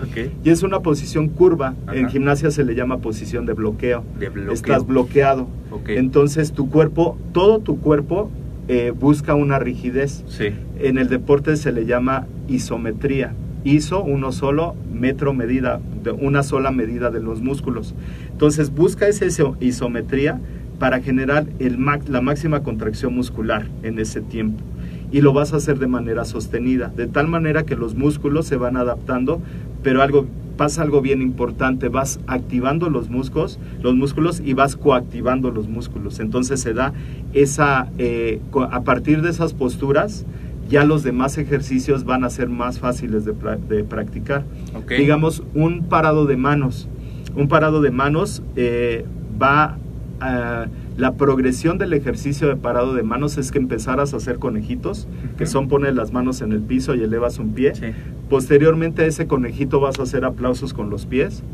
Y 0.45 0.51
es 0.51 0.63
una 0.63 0.81
posición 0.81 1.29
curva. 1.29 1.75
En 1.93 2.09
gimnasia 2.09 2.51
se 2.51 2.65
le 2.65 2.75
llama 2.75 2.99
posición 2.99 3.47
de 3.47 3.53
bloqueo. 3.53 4.05
Estás 4.53 4.87
bloqueado. 4.87 5.47
Entonces 5.87 6.53
tu 6.53 6.69
cuerpo, 6.69 7.17
todo 7.33 7.61
tu 7.61 7.79
cuerpo 7.79 8.31
busca 8.99 9.35
una 9.35 9.59
rigidez. 9.59 10.25
En 10.81 10.99
el 10.99 11.09
deporte 11.09 11.57
se 11.57 11.73
le 11.73 11.87
llama 11.87 12.27
isometría 12.49 13.35
hizo 13.75 14.03
uno 14.03 14.33
solo 14.33 14.75
metro 14.93 15.35
medida, 15.35 15.81
de 16.03 16.11
una 16.13 16.43
sola 16.43 16.71
medida 16.71 17.11
de 17.11 17.21
los 17.21 17.41
músculos. 17.41 17.95
Entonces 18.31 18.71
busca 18.71 19.09
esa 19.09 19.27
isometría 19.61 20.41
para 20.79 21.01
generar 21.01 21.47
el, 21.59 21.79
la 22.09 22.21
máxima 22.21 22.63
contracción 22.63 23.15
muscular 23.15 23.67
en 23.83 23.99
ese 23.99 24.21
tiempo. 24.21 24.63
Y 25.11 25.23
lo 25.23 25.33
vas 25.33 25.53
a 25.53 25.57
hacer 25.57 25.79
de 25.79 25.87
manera 25.87 26.25
sostenida, 26.25 26.93
de 26.95 27.07
tal 27.07 27.29
manera 27.29 27.65
que 27.65 27.77
los 27.77 27.95
músculos 27.95 28.47
se 28.47 28.57
van 28.57 28.77
adaptando, 28.77 29.41
pero 29.83 30.03
algo 30.03 30.27
pasa 30.59 30.83
algo 30.83 31.01
bien 31.01 31.23
importante, 31.23 31.89
vas 31.89 32.21
activando 32.27 32.91
los 32.91 33.09
músculos, 33.09 33.59
los 33.81 33.95
músculos 33.95 34.43
y 34.45 34.53
vas 34.53 34.77
coactivando 34.77 35.51
los 35.51 35.69
músculos. 35.69 36.19
Entonces 36.19 36.61
se 36.61 36.75
da 36.75 36.93
esa, 37.33 37.89
eh, 37.97 38.41
a 38.71 38.83
partir 38.83 39.23
de 39.23 39.31
esas 39.31 39.55
posturas, 39.55 40.27
ya 40.69 40.85
los 40.85 41.03
demás 41.03 41.39
ejercicios 41.39 42.05
van 42.05 42.25
a 42.25 42.31
ser 42.31 42.49
más 42.49 42.79
fáciles 42.79 43.25
de, 43.25 43.33
practicar. 43.85 44.45
Digamos, 44.89 45.43
un 45.55 45.85
parado 45.85 46.27
de 46.27 46.37
manos. 46.37 46.89
Un 47.35 47.49
parado 47.49 47.81
de 47.81 47.91
manos 47.91 48.43
eh, 48.57 49.05
va 49.41 49.79
a... 50.21 50.67
La 50.99 51.15
progresión 51.15 51.79
del 51.79 51.93
ejercicio 51.93 52.49
de 52.49 52.57
parado 52.57 52.93
de 52.93 53.05
manos 53.05 53.39
es 53.39 53.53
que 53.53 53.59
empezaras 53.59 54.15
a 54.15 54.17
hacer 54.17 54.41
conejitos, 54.41 55.07
que 55.37 55.47
son 55.47 55.69
poner 55.69 55.95
las 55.95 56.13
manos 56.13 56.41
en 56.41 56.51
el 56.51 56.61
piso 56.61 56.97
y 56.97 57.05
elevas 57.05 57.39
un 57.39 57.53
pie. 57.53 57.73
Posteriormente 58.29 59.03
a 59.03 59.07
ese 59.07 59.29
conejito 59.29 59.79
vas 59.79 60.01
a 60.01 60.03
hacer 60.03 60.25
aplausos 60.25 60.75
con 60.75 60.91
los 60.91 61.07
pies. 61.07 61.45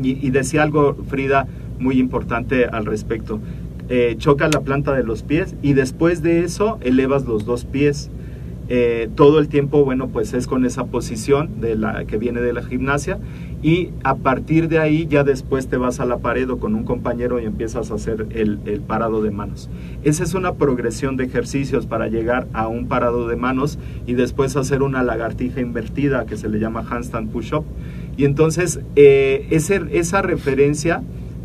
Y, 0.00 0.24
y 0.24 0.30
decía 0.30 0.62
algo, 0.62 0.94
Frida, 1.08 1.48
muy 1.80 1.98
importante 1.98 2.66
al 2.66 2.86
respecto. 2.86 3.40
Eh, 3.88 4.14
choca 4.16 4.48
la 4.48 4.60
planta 4.60 4.94
de 4.94 5.04
los 5.04 5.22
pies 5.22 5.54
y 5.60 5.74
después 5.74 6.22
de 6.22 6.44
eso 6.44 6.78
elevas 6.82 7.26
los 7.26 7.44
dos 7.44 7.64
pies. 7.64 8.10
Eh, 8.70 9.10
todo 9.14 9.40
el 9.40 9.48
tiempo, 9.48 9.84
bueno, 9.84 10.08
pues 10.08 10.32
es 10.32 10.46
con 10.46 10.64
esa 10.64 10.86
posición 10.86 11.60
de 11.60 11.76
la 11.76 12.06
que 12.06 12.16
viene 12.16 12.40
de 12.40 12.54
la 12.54 12.62
gimnasia 12.62 13.18
y 13.62 13.90
a 14.04 14.14
partir 14.16 14.68
de 14.68 14.78
ahí 14.78 15.06
ya 15.06 15.22
después 15.22 15.68
te 15.68 15.76
vas 15.76 16.00
a 16.00 16.06
la 16.06 16.16
pared 16.16 16.48
o 16.48 16.56
con 16.58 16.74
un 16.74 16.84
compañero 16.84 17.38
y 17.38 17.44
empiezas 17.44 17.90
a 17.90 17.96
hacer 17.96 18.26
el, 18.30 18.60
el 18.64 18.80
parado 18.80 19.22
de 19.22 19.30
manos. 19.30 19.68
Esa 20.02 20.24
es 20.24 20.32
una 20.32 20.54
progresión 20.54 21.18
de 21.18 21.24
ejercicios 21.24 21.84
para 21.84 22.08
llegar 22.08 22.46
a 22.54 22.66
un 22.68 22.88
parado 22.88 23.28
de 23.28 23.36
manos 23.36 23.78
y 24.06 24.14
después 24.14 24.56
hacer 24.56 24.82
una 24.82 25.02
lagartija 25.02 25.60
invertida 25.60 26.24
que 26.24 26.38
se 26.38 26.48
le 26.48 26.58
llama 26.58 26.86
handstand 26.88 27.30
push-up. 27.30 27.64
Y 28.16 28.24
entonces 28.24 28.80
eh, 28.96 29.46
esa 29.50 30.22
referencia 30.22 31.02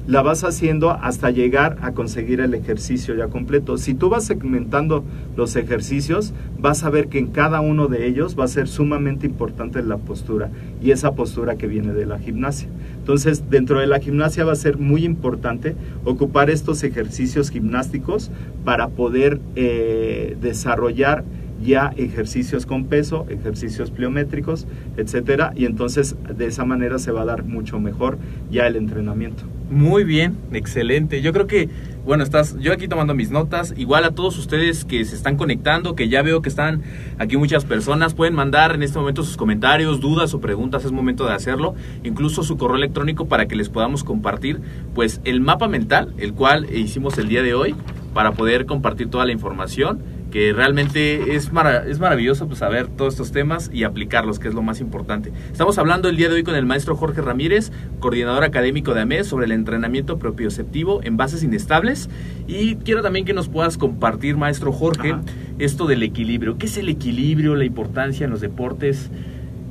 la 0.09 0.23
vas 0.23 0.43
haciendo 0.43 0.89
hasta 0.89 1.29
llegar 1.29 1.77
a 1.83 1.91
conseguir 1.91 2.41
el 2.41 2.55
ejercicio 2.55 3.13
ya 3.13 3.27
completo. 3.27 3.77
Si 3.77 3.93
tú 3.93 4.09
vas 4.09 4.25
segmentando 4.25 5.03
los 5.37 5.55
ejercicios, 5.55 6.33
vas 6.59 6.83
a 6.83 6.89
ver 6.89 7.09
que 7.09 7.19
en 7.19 7.27
cada 7.27 7.61
uno 7.61 7.87
de 7.87 8.07
ellos 8.07 8.35
va 8.37 8.45
a 8.45 8.47
ser 8.47 8.67
sumamente 8.67 9.27
importante 9.27 9.83
la 9.83 9.97
postura 9.97 10.49
y 10.81 10.89
esa 10.89 11.13
postura 11.13 11.57
que 11.57 11.67
viene 11.67 11.93
de 11.93 12.07
la 12.07 12.17
gimnasia. 12.17 12.69
Entonces, 12.97 13.51
dentro 13.51 13.81
de 13.81 13.85
la 13.85 13.99
gimnasia 13.99 14.43
va 14.45 14.53
a 14.53 14.55
ser 14.55 14.79
muy 14.79 15.05
importante 15.05 15.75
ocupar 16.03 16.49
estos 16.49 16.81
ejercicios 16.81 17.51
gimnásticos 17.51 18.31
para 18.65 18.87
poder 18.87 19.39
eh, 19.55 20.35
desarrollar 20.41 21.23
ya 21.61 21.93
ejercicios 21.97 22.65
con 22.65 22.85
peso, 22.85 23.25
ejercicios 23.29 23.91
pliométricos, 23.91 24.67
etcétera, 24.97 25.51
y 25.55 25.65
entonces 25.65 26.15
de 26.35 26.45
esa 26.45 26.65
manera 26.65 26.99
se 26.99 27.11
va 27.11 27.21
a 27.21 27.25
dar 27.25 27.43
mucho 27.43 27.79
mejor 27.79 28.17
ya 28.49 28.67
el 28.67 28.75
entrenamiento. 28.75 29.43
Muy 29.69 30.03
bien, 30.03 30.35
excelente. 30.51 31.21
Yo 31.21 31.31
creo 31.31 31.45
que, 31.45 31.69
bueno, 32.03 32.23
estás 32.23 32.57
yo 32.59 32.73
aquí 32.73 32.87
tomando 32.87 33.13
mis 33.13 33.29
notas. 33.29 33.75
Igual 33.77 34.03
a 34.03 34.11
todos 34.11 34.35
ustedes 34.39 34.83
que 34.83 35.05
se 35.05 35.15
están 35.15 35.37
conectando, 35.37 35.95
que 35.95 36.09
ya 36.09 36.23
veo 36.23 36.41
que 36.41 36.49
están 36.49 36.81
aquí 37.19 37.37
muchas 37.37 37.65
personas, 37.65 38.15
pueden 38.15 38.33
mandar 38.33 38.73
en 38.73 38.81
este 38.81 38.97
momento 38.97 39.21
sus 39.21 39.37
comentarios, 39.37 39.99
dudas 39.99 40.33
o 40.33 40.41
preguntas, 40.41 40.85
es 40.85 40.91
momento 40.91 41.27
de 41.27 41.33
hacerlo. 41.33 41.75
Incluso 42.03 42.41
su 42.41 42.57
correo 42.57 42.77
electrónico 42.77 43.27
para 43.27 43.47
que 43.47 43.55
les 43.55 43.69
podamos 43.69 44.03
compartir, 44.03 44.59
pues, 44.95 45.21
el 45.23 45.39
mapa 45.39 45.67
mental, 45.67 46.15
el 46.17 46.33
cual 46.33 46.65
hicimos 46.73 47.19
el 47.19 47.29
día 47.29 47.43
de 47.43 47.53
hoy, 47.53 47.75
para 48.15 48.31
poder 48.31 48.65
compartir 48.65 49.07
toda 49.11 49.25
la 49.25 49.33
información 49.33 49.99
que 50.31 50.53
realmente 50.53 51.35
es, 51.35 51.51
es 51.87 51.99
maravilloso 51.99 52.47
pues, 52.47 52.59
saber 52.59 52.87
todos 52.87 53.13
estos 53.13 53.31
temas 53.31 53.69
y 53.73 53.83
aplicarlos, 53.83 54.39
que 54.39 54.47
es 54.47 54.53
lo 54.53 54.61
más 54.61 54.79
importante. 54.79 55.31
Estamos 55.51 55.77
hablando 55.77 56.09
el 56.09 56.17
día 56.17 56.29
de 56.29 56.35
hoy 56.35 56.43
con 56.43 56.55
el 56.55 56.65
maestro 56.65 56.95
Jorge 56.95 57.21
Ramírez, 57.21 57.71
coordinador 57.99 58.43
académico 58.43 58.93
de 58.93 59.01
AMES, 59.01 59.27
sobre 59.27 59.45
el 59.45 59.51
entrenamiento 59.51 60.19
propioceptivo 60.19 61.01
en 61.03 61.17
bases 61.17 61.43
inestables. 61.43 62.09
Y 62.47 62.75
quiero 62.75 63.01
también 63.01 63.25
que 63.25 63.33
nos 63.33 63.49
puedas 63.49 63.77
compartir, 63.77 64.37
maestro 64.37 64.71
Jorge, 64.71 65.15
esto 65.57 65.87
del 65.87 66.03
equilibrio. 66.03 66.57
¿Qué 66.57 66.67
es 66.67 66.77
el 66.77 66.89
equilibrio, 66.89 67.55
la 67.55 67.65
importancia 67.65 68.25
en 68.25 68.31
los 68.31 68.41
deportes 68.41 69.09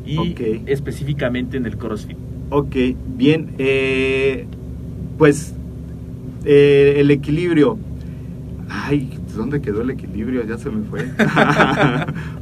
y 0.04 0.34
específicamente 0.66 1.56
en 1.56 1.66
el 1.66 1.76
CrossFit? 1.76 2.16
Ok, 2.50 2.76
bien. 3.16 3.50
Eh, 3.58 4.46
pues 5.18 5.54
eh, 6.44 6.94
el 6.96 7.10
equilibrio. 7.10 7.78
Ay, 8.68 9.10
¿dónde 9.34 9.60
quedó 9.60 9.82
el 9.82 9.90
equilibrio? 9.90 10.44
Ya 10.44 10.58
se 10.58 10.70
me 10.70 10.84
fue. 10.84 11.00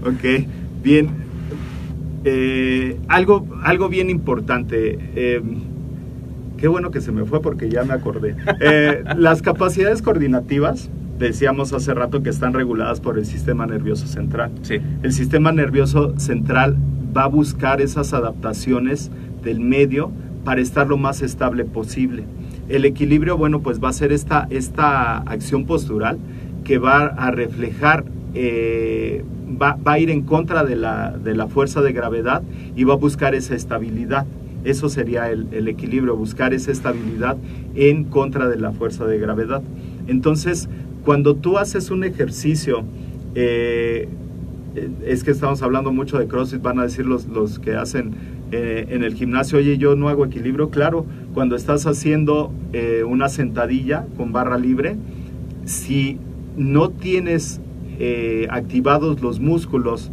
ok, 0.03 0.46
bien. 0.83 1.11
Eh, 2.25 2.99
algo, 3.09 3.46
algo 3.62 3.88
bien 3.88 4.11
importante. 4.11 4.99
Eh, 5.14 5.42
qué 6.57 6.68
bueno 6.68 6.90
que 6.90 7.01
se 7.01 7.12
me 7.12 7.25
fue 7.25 7.40
porque 7.40 7.68
ya 7.68 7.85
me 7.85 7.94
acordé. 7.94 8.37
Eh, 8.61 9.05
las 9.16 9.42
capacidades 9.42 10.03
coordinativas, 10.03 10.90
decíamos 11.18 11.72
hace 11.72 11.94
rato 11.94 12.22
que 12.22 12.31
están 12.31 12.53
reguladas 12.53 13.01
por 13.01 13.18
el 13.18 13.27
sistema 13.27 13.66
nervioso 13.66 14.07
central. 14.07 14.51
Sí. 14.62 14.81
El 15.03 15.12
sistema 15.12 15.53
nervioso 15.53 16.18
central 16.18 16.77
va 17.16 17.25
a 17.25 17.29
buscar 17.29 17.81
esas 17.81 18.12
adaptaciones 18.12 19.11
del 19.42 19.61
medio 19.61 20.11
para 20.44 20.61
estar 20.61 20.87
lo 20.87 20.96
más 20.96 21.22
estable 21.22 21.64
posible. 21.64 22.25
El 22.68 22.85
equilibrio, 22.85 23.37
bueno, 23.37 23.61
pues 23.61 23.83
va 23.83 23.90
a 23.90 23.92
ser 23.92 24.12
esta, 24.12 24.46
esta 24.51 25.18
acción 25.18 25.66
postural 25.66 26.18
que 26.66 26.79
va 26.79 27.07
a 27.07 27.31
reflejar, 27.31 28.05
eh, 28.35 29.24
va, 29.62 29.79
a 29.85 29.98
ir 30.00 30.11
en 30.11 30.22
contra 30.22 30.64
de 30.64 30.74
la, 30.74 31.12
de 31.12 31.37
la, 31.37 31.46
fuerza 31.46 31.81
de 31.81 31.92
gravedad 31.92 32.42
y 32.74 32.83
va 32.83 32.94
a 32.94 32.96
buscar 32.96 33.37
esa 33.37 33.55
estabilidad. 33.55 34.26
Eso 34.64 34.88
sería 34.88 35.31
el, 35.31 35.68
equilibrio, 35.68 36.16
buscar 36.16 36.52
esa 36.52 36.72
estabilidad 36.72 37.37
en 37.76 38.02
contra 38.02 38.48
de 38.48 38.57
la 38.57 38.72
fuerza 38.72 39.07
de 39.07 39.16
gravedad. 39.18 39.62
Entonces, 40.09 40.68
cuando 41.05 41.37
tú 41.37 41.57
haces 41.57 41.92
un 41.92 42.02
ejercicio, 42.02 42.83
eh, 43.37 44.09
es 45.07 45.22
que 45.22 45.31
estamos 45.31 45.62
hablando 45.62 45.92
mucho 45.92 46.18
de 46.18 46.26
CrossFit, 46.26 46.61
van 46.61 46.81
a 46.81 46.83
decir 46.83 47.07
los, 47.07 47.29
los 47.29 47.61
que 47.61 47.76
hacen 47.76 48.14
eh, 48.50 48.88
en 48.90 49.05
el 49.05 49.14
gimnasio, 49.14 49.59
oye, 49.59 49.79
yo 49.79 49.94
no 49.94 50.09
hago 50.09 50.24
equilibrio, 50.24 50.70
claro, 50.70 51.07
cuando 51.33 51.55
estás 51.55 51.87
haciendo 51.87 52.52
una 53.07 53.29
sentadilla 53.29 54.05
con 54.16 54.33
barra 54.33 54.59
libre, 54.59 54.96
si 55.64 56.18
no 56.57 56.90
tienes 56.90 57.61
eh, 57.99 58.47
activados 58.51 59.21
los 59.21 59.40
músculos 59.40 60.11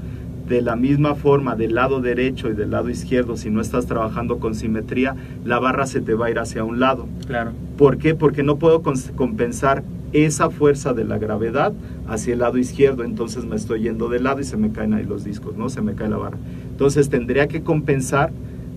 de 0.47 0.61
la 0.61 0.75
misma 0.75 1.15
forma 1.15 1.55
del 1.55 1.75
lado 1.75 2.01
derecho 2.01 2.49
y 2.49 2.53
del 2.53 2.71
lado 2.71 2.89
izquierdo, 2.89 3.37
si 3.37 3.49
no 3.49 3.61
estás 3.61 3.85
trabajando 3.85 4.39
con 4.39 4.55
simetría, 4.55 5.15
la 5.45 5.59
barra 5.59 5.85
se 5.85 6.01
te 6.01 6.13
va 6.13 6.27
a 6.27 6.31
ir 6.31 6.39
hacia 6.39 6.63
un 6.63 6.79
lado. 6.79 7.07
Claro. 7.27 7.51
¿Por 7.77 7.97
qué? 7.97 8.13
Porque 8.13 8.43
no 8.43 8.57
puedo 8.57 8.81
compensar 8.81 9.83
esa 10.11 10.49
fuerza 10.49 10.93
de 10.93 11.05
la 11.05 11.17
gravedad 11.17 11.73
hacia 12.07 12.33
el 12.33 12.39
lado 12.39 12.57
izquierdo, 12.57 13.03
entonces 13.03 13.45
me 13.45 13.55
estoy 13.55 13.81
yendo 13.83 14.09
de 14.09 14.19
lado 14.19 14.41
y 14.41 14.43
se 14.43 14.57
me 14.57 14.71
caen 14.71 14.93
ahí 14.93 15.05
los 15.05 15.23
discos, 15.23 15.57
¿no? 15.57 15.69
Se 15.69 15.81
me 15.81 15.95
cae 15.95 16.09
la 16.09 16.17
barra. 16.17 16.37
Entonces 16.69 17.09
tendría 17.09 17.47
que 17.47 17.63
compensar 17.63 18.31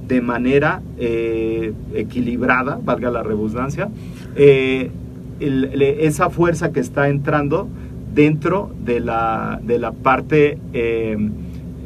de 0.09 0.21
manera 0.21 0.83
eh, 0.99 1.75
equilibrada, 1.95 2.79
valga 2.83 3.11
la 3.11 3.23
redundancia, 3.23 3.91
eh, 4.37 4.91
esa 5.41 6.31
fuerza 6.31 6.73
que 6.73 6.81
está 6.81 7.09
entrando 7.09 7.69
dentro 8.15 8.75
de 8.85 9.01
la, 9.01 9.61
de 9.63 9.79
la 9.79 9.93
parte, 9.93 10.59
eh, 10.73 11.17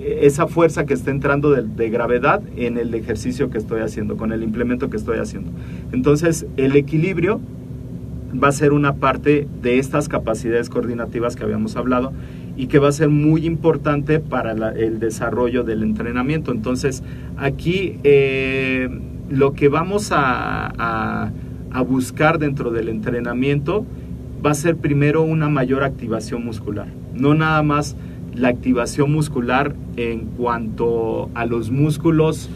esa 0.01 0.47
fuerza 0.47 0.87
que 0.87 0.95
está 0.95 1.11
entrando 1.11 1.51
de, 1.51 1.91
gravedad 1.91 2.41
en 2.57 2.79
el 2.79 2.95
ejercicio 2.95 3.51
que 3.51 3.59
estoy 3.59 3.81
haciendo, 3.81 4.17
con 4.17 4.33
el 4.33 4.43
implemento 4.43 4.89
que 4.91 4.97
estoy 4.97 5.19
haciendo. 5.19 5.51
Entonces, 5.93 6.47
el 6.57 6.77
equilibrio 6.77 7.41
va 8.33 8.49
a 8.49 8.53
ser 8.53 8.73
una 8.73 8.95
parte 8.95 9.49
de 9.61 9.79
estas 9.79 10.09
capacidades 10.09 10.71
coordinativas 10.71 11.35
que 11.35 11.43
habíamos 11.43 11.77
hablado 11.77 12.13
y 12.57 12.69
que 12.69 12.79
va 12.79 12.89
a 12.89 12.93
ser 12.93 13.09
muy 13.09 13.45
importante 13.45 14.21
para 14.21 14.53
el 14.73 15.01
desarrollo 15.01 15.65
del 15.65 15.83
entrenamiento. 15.83 16.53
Entonces, 16.53 17.03
aquí 17.37 17.99
eh, 18.05 18.89
lo 19.31 19.53
que 19.53 19.69
vamos 19.69 20.11
a, 20.13 21.33
a 21.73 21.83
buscar 21.83 22.39
dentro 22.39 22.71
del 22.71 22.89
entrenamiento 22.89 23.85
va 24.45 24.51
a 24.51 24.55
ser 24.55 24.77
primero 24.77 25.23
una 25.23 25.49
mayor 25.49 25.85
activación 25.85 26.45
muscular, 26.45 26.89
no 27.15 27.35
nada 27.35 27.63
más 27.63 27.97
la 28.35 28.49
activación 28.49 29.13
muscular 29.13 29.75
en 29.97 30.27
cuanto 30.27 31.31
a 31.35 31.47
los 31.47 31.71
músculos 31.71 32.49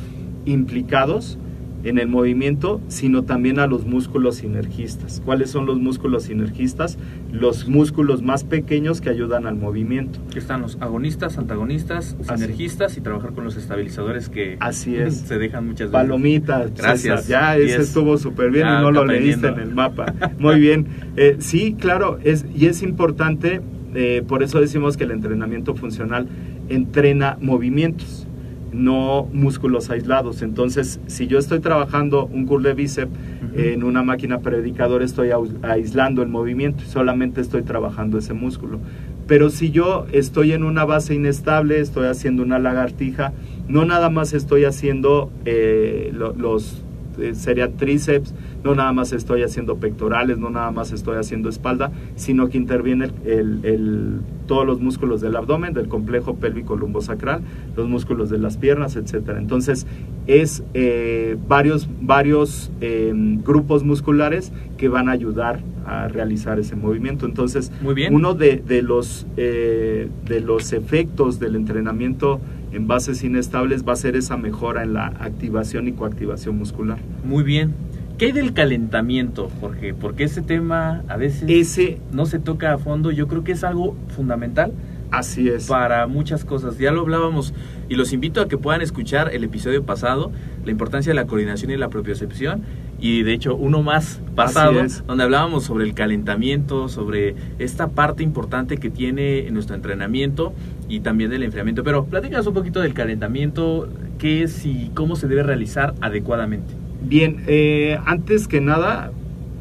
implicados, 0.44 1.38
en 1.84 1.98
el 1.98 2.08
movimiento, 2.08 2.80
sino 2.88 3.24
también 3.24 3.58
a 3.58 3.66
los 3.66 3.86
músculos 3.86 4.36
sinergistas. 4.36 5.22
¿Cuáles 5.24 5.50
son 5.50 5.66
los 5.66 5.78
músculos 5.78 6.24
sinergistas? 6.24 6.98
Los 7.30 7.68
músculos 7.68 8.22
más 8.22 8.42
pequeños 8.42 9.00
que 9.00 9.10
ayudan 9.10 9.46
al 9.46 9.56
movimiento. 9.56 10.18
Que 10.32 10.38
están 10.38 10.62
los 10.62 10.78
agonistas, 10.80 11.36
antagonistas, 11.38 12.16
sinergistas 12.22 12.92
Así. 12.92 13.00
y 13.00 13.02
trabajar 13.02 13.32
con 13.34 13.44
los 13.44 13.56
estabilizadores 13.56 14.28
que 14.28 14.56
Así 14.60 14.96
es. 14.96 15.16
se 15.16 15.38
dejan 15.38 15.66
muchas 15.66 15.90
veces. 15.90 15.92
Palomitas, 15.92 16.72
gracias. 16.74 17.26
César. 17.26 17.56
Ya, 17.56 17.56
ese 17.56 17.82
estuvo 17.82 18.16
súper 18.16 18.50
bien 18.50 18.66
y 18.66 18.70
no 18.70 18.90
lo 18.90 19.04
leíste 19.04 19.48
en 19.48 19.58
el 19.60 19.74
mapa. 19.74 20.14
Muy 20.38 20.58
bien. 20.58 20.86
Eh, 21.16 21.36
sí, 21.38 21.76
claro, 21.78 22.18
es, 22.24 22.46
y 22.56 22.66
es 22.66 22.82
importante, 22.82 23.60
eh, 23.94 24.22
por 24.26 24.42
eso 24.42 24.58
decimos 24.60 24.96
que 24.96 25.04
el 25.04 25.10
entrenamiento 25.10 25.74
funcional 25.74 26.26
entrena 26.70 27.36
movimientos 27.40 28.26
no 28.74 29.28
músculos 29.32 29.88
aislados. 29.90 30.42
Entonces, 30.42 31.00
si 31.06 31.26
yo 31.26 31.38
estoy 31.38 31.60
trabajando 31.60 32.26
un 32.26 32.46
curl 32.46 32.62
de 32.62 32.74
bíceps 32.74 33.10
uh 33.12 33.56
-huh. 33.56 33.72
en 33.72 33.84
una 33.84 34.02
máquina 34.02 34.40
predicador, 34.40 35.02
estoy 35.02 35.30
aislando 35.62 36.22
el 36.22 36.28
movimiento 36.28 36.82
y 36.84 36.90
solamente 36.90 37.40
estoy 37.40 37.62
trabajando 37.62 38.18
ese 38.18 38.34
músculo. 38.34 38.80
Pero 39.26 39.48
si 39.48 39.70
yo 39.70 40.06
estoy 40.12 40.52
en 40.52 40.64
una 40.64 40.84
base 40.84 41.14
inestable, 41.14 41.80
estoy 41.80 42.06
haciendo 42.08 42.42
una 42.42 42.58
lagartija, 42.58 43.32
no 43.68 43.84
nada 43.84 44.10
más 44.10 44.34
estoy 44.34 44.64
haciendo 44.64 45.30
eh, 45.46 46.10
lo, 46.12 46.34
los 46.34 46.82
eh, 47.18 47.34
serían 47.34 47.72
tríceps, 47.76 48.34
no 48.64 48.74
nada 48.74 48.92
más 48.92 49.12
estoy 49.12 49.42
haciendo 49.42 49.76
pectorales, 49.76 50.38
no 50.38 50.50
nada 50.50 50.70
más 50.70 50.90
estoy 50.92 51.18
haciendo 51.18 51.48
espalda, 51.50 51.92
sino 52.16 52.48
que 52.48 52.56
interviene 52.56 53.04
el, 53.04 53.12
el, 53.24 53.64
el, 53.64 54.20
todos 54.46 54.66
los 54.66 54.80
músculos 54.80 55.20
del 55.20 55.36
abdomen, 55.36 55.74
del 55.74 55.88
complejo 55.88 56.36
pélvico 56.36 56.74
lumbosacral, 56.74 57.42
los 57.76 57.88
músculos 57.88 58.30
de 58.30 58.38
las 58.38 58.56
piernas, 58.56 58.96
etcétera. 58.96 59.38
Entonces, 59.38 59.86
es 60.26 60.64
eh, 60.72 61.36
varios, 61.46 61.88
varios 62.00 62.72
eh, 62.80 63.12
grupos 63.44 63.84
musculares 63.84 64.52
que 64.78 64.88
van 64.88 65.08
a 65.08 65.12
ayudar 65.12 65.60
a 65.86 66.08
realizar 66.08 66.58
ese 66.58 66.74
movimiento. 66.76 67.26
Entonces, 67.26 67.70
Muy 67.82 67.94
bien. 67.94 68.14
uno 68.14 68.32
de, 68.32 68.56
de 68.56 68.80
los, 68.80 69.26
eh, 69.36 70.08
de 70.24 70.40
los 70.40 70.72
efectos 70.72 71.38
del 71.38 71.56
entrenamiento 71.56 72.40
en 72.72 72.86
bases 72.88 73.22
inestables 73.22 73.86
va 73.86 73.92
a 73.92 73.96
ser 73.96 74.16
esa 74.16 74.38
mejora 74.38 74.82
en 74.82 74.94
la 74.94 75.06
activación 75.06 75.86
y 75.86 75.92
coactivación 75.92 76.56
muscular. 76.56 76.98
Muy 77.24 77.44
bien. 77.44 77.74
¿Qué 78.18 78.26
hay 78.26 78.32
del 78.32 78.52
calentamiento, 78.52 79.50
Jorge? 79.60 79.92
Porque 79.92 80.22
ese 80.22 80.40
tema 80.40 81.02
a 81.08 81.16
veces 81.16 81.44
ese, 81.48 81.98
no 82.12 82.26
se 82.26 82.38
toca 82.38 82.72
a 82.72 82.78
fondo. 82.78 83.10
Yo 83.10 83.26
creo 83.26 83.42
que 83.42 83.52
es 83.52 83.64
algo 83.64 83.96
fundamental. 84.14 84.72
Así 85.10 85.48
es. 85.48 85.66
Para 85.66 86.06
muchas 86.06 86.44
cosas. 86.44 86.78
Ya 86.78 86.92
lo 86.92 87.00
hablábamos 87.00 87.54
y 87.88 87.96
los 87.96 88.12
invito 88.12 88.40
a 88.40 88.46
que 88.46 88.56
puedan 88.56 88.82
escuchar 88.82 89.34
el 89.34 89.42
episodio 89.42 89.82
pasado, 89.82 90.30
la 90.64 90.70
importancia 90.70 91.10
de 91.10 91.14
la 91.14 91.26
coordinación 91.26 91.72
y 91.72 91.76
la 91.76 91.88
propiocepción. 91.88 92.62
Y 93.00 93.24
de 93.24 93.32
hecho, 93.32 93.56
uno 93.56 93.82
más 93.82 94.20
pasado, 94.36 94.80
donde 95.08 95.24
hablábamos 95.24 95.64
sobre 95.64 95.84
el 95.84 95.94
calentamiento, 95.94 96.88
sobre 96.88 97.34
esta 97.58 97.88
parte 97.88 98.22
importante 98.22 98.76
que 98.76 98.90
tiene 98.90 99.48
en 99.48 99.54
nuestro 99.54 99.74
entrenamiento 99.74 100.54
y 100.88 101.00
también 101.00 101.30
del 101.30 101.42
enfriamiento. 101.42 101.82
Pero 101.82 102.04
platícanos 102.04 102.46
un 102.46 102.54
poquito 102.54 102.80
del 102.80 102.94
calentamiento, 102.94 103.88
qué 104.18 104.44
es 104.44 104.64
y 104.64 104.92
cómo 104.94 105.16
se 105.16 105.26
debe 105.26 105.42
realizar 105.42 105.94
adecuadamente. 106.00 106.83
Bien, 107.06 107.42
eh, 107.48 107.98
antes 108.06 108.48
que 108.48 108.62
nada, 108.62 109.12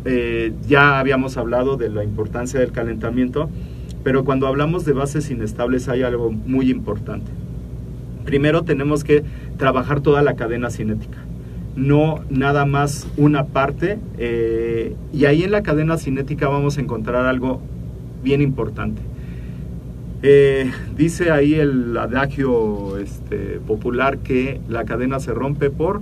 eh, 0.06 0.54
ya 0.66 0.98
habíamos 0.98 1.36
hablado 1.36 1.76
de 1.76 1.90
la 1.90 2.06
importancia 2.06 2.58
del 2.58 2.72
calentamiento, 2.72 3.50
pero 4.02 4.24
cuando 4.24 4.48
hablamos 4.48 4.86
de 4.86 4.94
bases 4.94 5.30
inestables 5.30 5.90
hay 5.90 6.04
algo 6.04 6.32
muy 6.32 6.72
importante. 6.72 7.30
Primero 8.24 8.62
tenemos 8.62 9.04
que 9.04 9.26
trabajar 9.58 10.00
toda 10.00 10.22
la 10.22 10.36
cadena 10.38 10.70
cinética, 10.70 11.18
no 11.76 12.24
nada 12.30 12.66
más 12.66 13.10
una 13.18 13.48
parte, 13.48 14.00
eh, 14.18 14.96
y 15.12 15.26
ahí 15.26 15.44
en 15.44 15.52
la 15.52 15.64
cadena 15.64 15.98
cinética 15.98 16.48
vamos 16.48 16.78
a 16.78 16.82
encontrar 16.82 17.26
algo 17.26 17.62
bien 18.24 18.42
importante. 18.42 19.02
Dice 20.96 21.32
ahí 21.32 21.56
el 21.56 21.98
adagio 21.98 22.98
este, 22.98 23.60
popular 23.68 24.20
que 24.20 24.62
la 24.70 24.86
cadena 24.86 25.20
se 25.20 25.34
rompe 25.34 25.70
por 25.70 26.00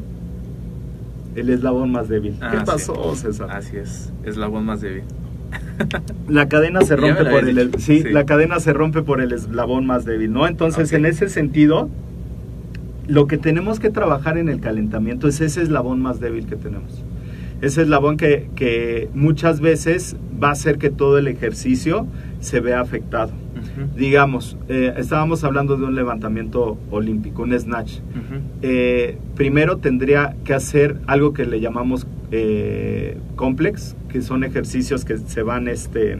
el 1.35 1.49
eslabón 1.49 1.91
más 1.91 2.09
débil. 2.09 2.35
Ah, 2.41 2.51
¿Qué 2.51 2.65
pasó, 2.65 3.15
sí. 3.15 3.21
César? 3.21 3.51
Así 3.51 3.77
es, 3.77 4.11
eslabón 4.23 4.65
más 4.65 4.81
débil. 4.81 5.03
La 6.29 6.47
cadena 6.47 6.81
se 6.81 6.95
rompe 6.95 7.25
por 7.25 7.47
el, 7.47 7.71
sí, 7.77 8.01
sí, 8.01 8.09
la 8.09 8.25
cadena 8.25 8.59
se 8.59 8.71
rompe 8.71 9.01
por 9.01 9.19
el 9.19 9.33
eslabón 9.33 9.85
más 9.85 10.05
débil, 10.05 10.31
¿no? 10.31 10.47
Entonces, 10.47 10.87
okay. 10.89 10.99
en 10.99 11.05
ese 11.05 11.27
sentido, 11.27 11.89
lo 13.07 13.27
que 13.27 13.37
tenemos 13.37 13.79
que 13.79 13.89
trabajar 13.89 14.37
en 14.37 14.47
el 14.47 14.61
calentamiento 14.61 15.27
es 15.27 15.41
ese 15.41 15.61
eslabón 15.61 16.01
más 16.01 16.21
débil 16.21 16.45
que 16.45 16.55
tenemos. 16.55 17.03
Ese 17.61 17.81
eslabón 17.81 18.15
que, 18.15 18.49
que 18.55 19.09
muchas 19.13 19.59
veces 19.59 20.15
va 20.41 20.49
a 20.49 20.51
hacer 20.51 20.77
que 20.77 20.89
todo 20.89 21.17
el 21.17 21.27
ejercicio 21.27 22.07
se 22.39 22.59
vea 22.59 22.79
afectado. 22.79 23.33
Uh 23.55 23.60
-huh. 23.77 23.97
Digamos, 23.97 24.57
eh, 24.67 24.93
estábamos 24.97 25.43
hablando 25.43 25.77
de 25.77 25.85
un 25.85 25.95
levantamiento 25.95 26.77
olímpico, 26.89 27.43
un 27.43 27.57
snatch. 27.57 27.99
Uh 27.99 27.99
-huh. 27.99 28.41
eh, 28.61 29.17
primero 29.35 29.77
tendría 29.77 30.35
que 30.43 30.53
hacer 30.53 30.97
algo 31.07 31.33
que 31.33 31.45
le 31.45 31.59
llamamos 31.59 32.07
eh, 32.31 33.17
complex, 33.35 33.95
que 34.09 34.21
son 34.21 34.43
ejercicios 34.43 35.03
que 35.05 35.17
se 35.17 35.43
van, 35.43 35.67
este, 35.67 36.19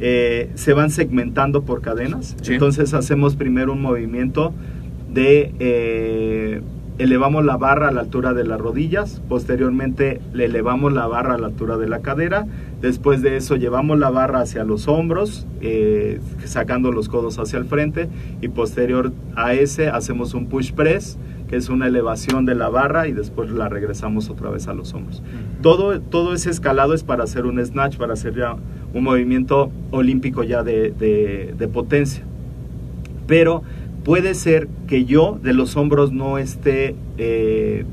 eh, 0.00 0.50
se 0.54 0.72
van 0.72 0.90
segmentando 0.90 1.62
por 1.62 1.80
cadenas. 1.80 2.36
Sí. 2.42 2.54
Entonces 2.54 2.94
hacemos 2.94 3.36
primero 3.36 3.72
un 3.72 3.82
movimiento 3.82 4.52
de 5.12 6.62
elevamos 6.98 7.44
la 7.44 7.56
barra 7.56 7.88
a 7.88 7.92
la 7.92 8.00
altura 8.00 8.34
de 8.34 8.44
las 8.44 8.60
rodillas, 8.60 9.22
posteriormente 9.28 10.20
le 10.32 10.46
elevamos 10.46 10.92
la 10.92 11.06
barra 11.06 11.34
a 11.34 11.38
la 11.38 11.46
altura 11.46 11.76
de 11.78 11.88
la 11.88 12.00
cadera, 12.00 12.46
después 12.80 13.22
de 13.22 13.36
eso 13.36 13.56
llevamos 13.56 13.98
la 13.98 14.10
barra 14.10 14.40
hacia 14.40 14.64
los 14.64 14.88
hombros, 14.88 15.46
eh, 15.60 16.20
sacando 16.44 16.90
los 16.90 17.08
codos 17.08 17.38
hacia 17.38 17.58
el 17.58 17.66
frente, 17.66 18.08
y 18.40 18.48
posterior 18.48 19.12
a 19.36 19.54
ese 19.54 19.88
hacemos 19.88 20.34
un 20.34 20.46
push 20.46 20.72
press, 20.72 21.18
que 21.48 21.56
es 21.56 21.70
una 21.70 21.86
elevación 21.86 22.44
de 22.44 22.54
la 22.54 22.68
barra 22.68 23.08
y 23.08 23.12
después 23.12 23.50
la 23.50 23.68
regresamos 23.68 24.28
otra 24.28 24.50
vez 24.50 24.68
a 24.68 24.74
los 24.74 24.92
hombros. 24.92 25.20
Uh 25.20 25.22
-huh. 25.22 25.62
todo, 25.62 26.00
todo 26.00 26.34
ese 26.34 26.50
escalado 26.50 26.92
es 26.92 27.04
para 27.04 27.24
hacer 27.24 27.46
un 27.46 27.64
snatch, 27.64 27.96
para 27.96 28.12
hacer 28.12 28.34
ya 28.34 28.56
un 28.92 29.02
movimiento 29.02 29.70
olímpico 29.90 30.42
ya 30.42 30.62
de, 30.62 30.90
de, 30.90 31.54
de 31.56 31.68
potencia. 31.68 32.22
Pero 33.26 33.62
puede 34.08 34.34
ser 34.34 34.68
que 34.86 35.04
yo 35.04 35.38
de 35.42 35.52
los 35.52 35.76
hombros 35.76 36.12
no 36.12 36.38
esté, 36.38 36.96
eh, 37.18 37.84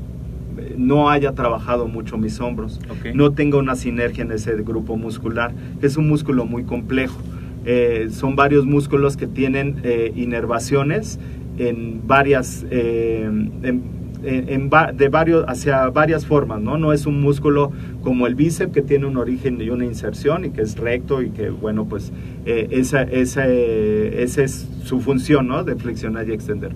no 0.78 1.10
haya 1.10 1.32
trabajado 1.32 1.88
mucho 1.88 2.16
mis 2.16 2.40
hombros, 2.40 2.80
okay. 2.88 3.12
no 3.12 3.32
tenga 3.32 3.58
una 3.58 3.76
sinergia 3.76 4.24
en 4.24 4.32
ese 4.32 4.56
grupo 4.62 4.96
muscular, 4.96 5.52
es 5.82 5.98
un 5.98 6.08
músculo 6.08 6.46
muy 6.46 6.64
complejo. 6.64 7.20
Eh, 7.66 8.08
son 8.10 8.34
varios 8.34 8.64
músculos 8.64 9.18
que 9.18 9.26
tienen 9.26 9.76
eh, 9.82 10.10
inervaciones 10.16 11.20
en 11.58 12.00
varias, 12.06 12.64
en, 12.70 13.82
en, 14.26 14.48
en, 14.48 14.70
de 14.96 15.08
varios, 15.08 15.44
hacia 15.48 15.88
varias 15.90 16.26
formas, 16.26 16.60
¿no? 16.60 16.76
No 16.76 16.92
es 16.92 17.06
un 17.06 17.20
músculo 17.20 17.72
como 18.02 18.26
el 18.26 18.34
bíceps 18.34 18.72
que 18.72 18.82
tiene 18.82 19.06
un 19.06 19.16
origen 19.16 19.60
y 19.60 19.70
una 19.70 19.84
inserción 19.84 20.44
y 20.44 20.50
que 20.50 20.62
es 20.62 20.76
recto 20.76 21.22
y 21.22 21.30
que, 21.30 21.50
bueno, 21.50 21.86
pues 21.86 22.12
eh, 22.44 22.68
esa, 22.70 23.02
esa, 23.02 23.44
eh, 23.46 24.22
esa 24.22 24.42
es 24.42 24.68
su 24.84 25.00
función, 25.00 25.48
¿no? 25.48 25.64
De 25.64 25.76
flexionar 25.76 26.28
y 26.28 26.32
extender. 26.32 26.72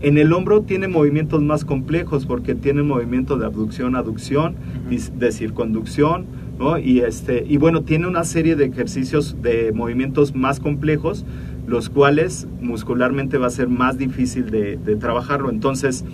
En 0.00 0.18
el 0.18 0.32
hombro 0.32 0.62
tiene 0.62 0.88
movimientos 0.88 1.42
más 1.42 1.64
complejos 1.64 2.26
porque 2.26 2.54
tiene 2.56 2.82
movimiento 2.82 3.36
de 3.38 3.46
abducción, 3.46 3.94
aducción, 3.94 4.56
uh 4.86 4.90
-huh. 4.90 5.12
de 5.12 5.30
circunducción, 5.30 6.26
¿no? 6.58 6.76
Y, 6.78 7.00
este, 7.00 7.44
y 7.48 7.56
bueno, 7.56 7.82
tiene 7.82 8.08
una 8.08 8.24
serie 8.24 8.56
de 8.56 8.64
ejercicios 8.64 9.36
de 9.42 9.72
movimientos 9.72 10.34
más 10.34 10.58
complejos, 10.58 11.24
los 11.68 11.88
cuales 11.88 12.48
muscularmente 12.60 13.38
va 13.38 13.46
a 13.46 13.50
ser 13.50 13.68
más 13.68 13.96
difícil 13.96 14.50
de, 14.50 14.76
de 14.76 14.96
trabajarlo. 14.96 15.50
Entonces, 15.50 16.04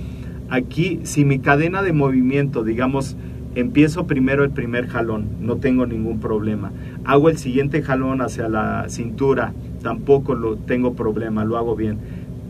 aquí, 0.50 1.00
si 1.04 1.24
mi 1.24 1.38
cadena 1.38 1.82
de 1.82 1.92
movimiento, 1.92 2.64
digamos, 2.64 3.16
empiezo 3.54 4.06
primero 4.06 4.44
el 4.44 4.50
primer 4.50 4.86
jalón, 4.86 5.26
no 5.40 5.56
tengo 5.56 5.86
ningún 5.86 6.20
problema. 6.20 6.72
Hago 7.04 7.28
el 7.28 7.38
siguiente 7.38 7.82
jalón 7.82 8.20
hacia 8.20 8.48
la 8.48 8.88
cintura, 8.88 9.52
tampoco 9.82 10.34
lo 10.34 10.56
tengo 10.56 10.94
problema, 10.94 11.44
lo 11.44 11.56
hago 11.56 11.76
bien. 11.76 11.98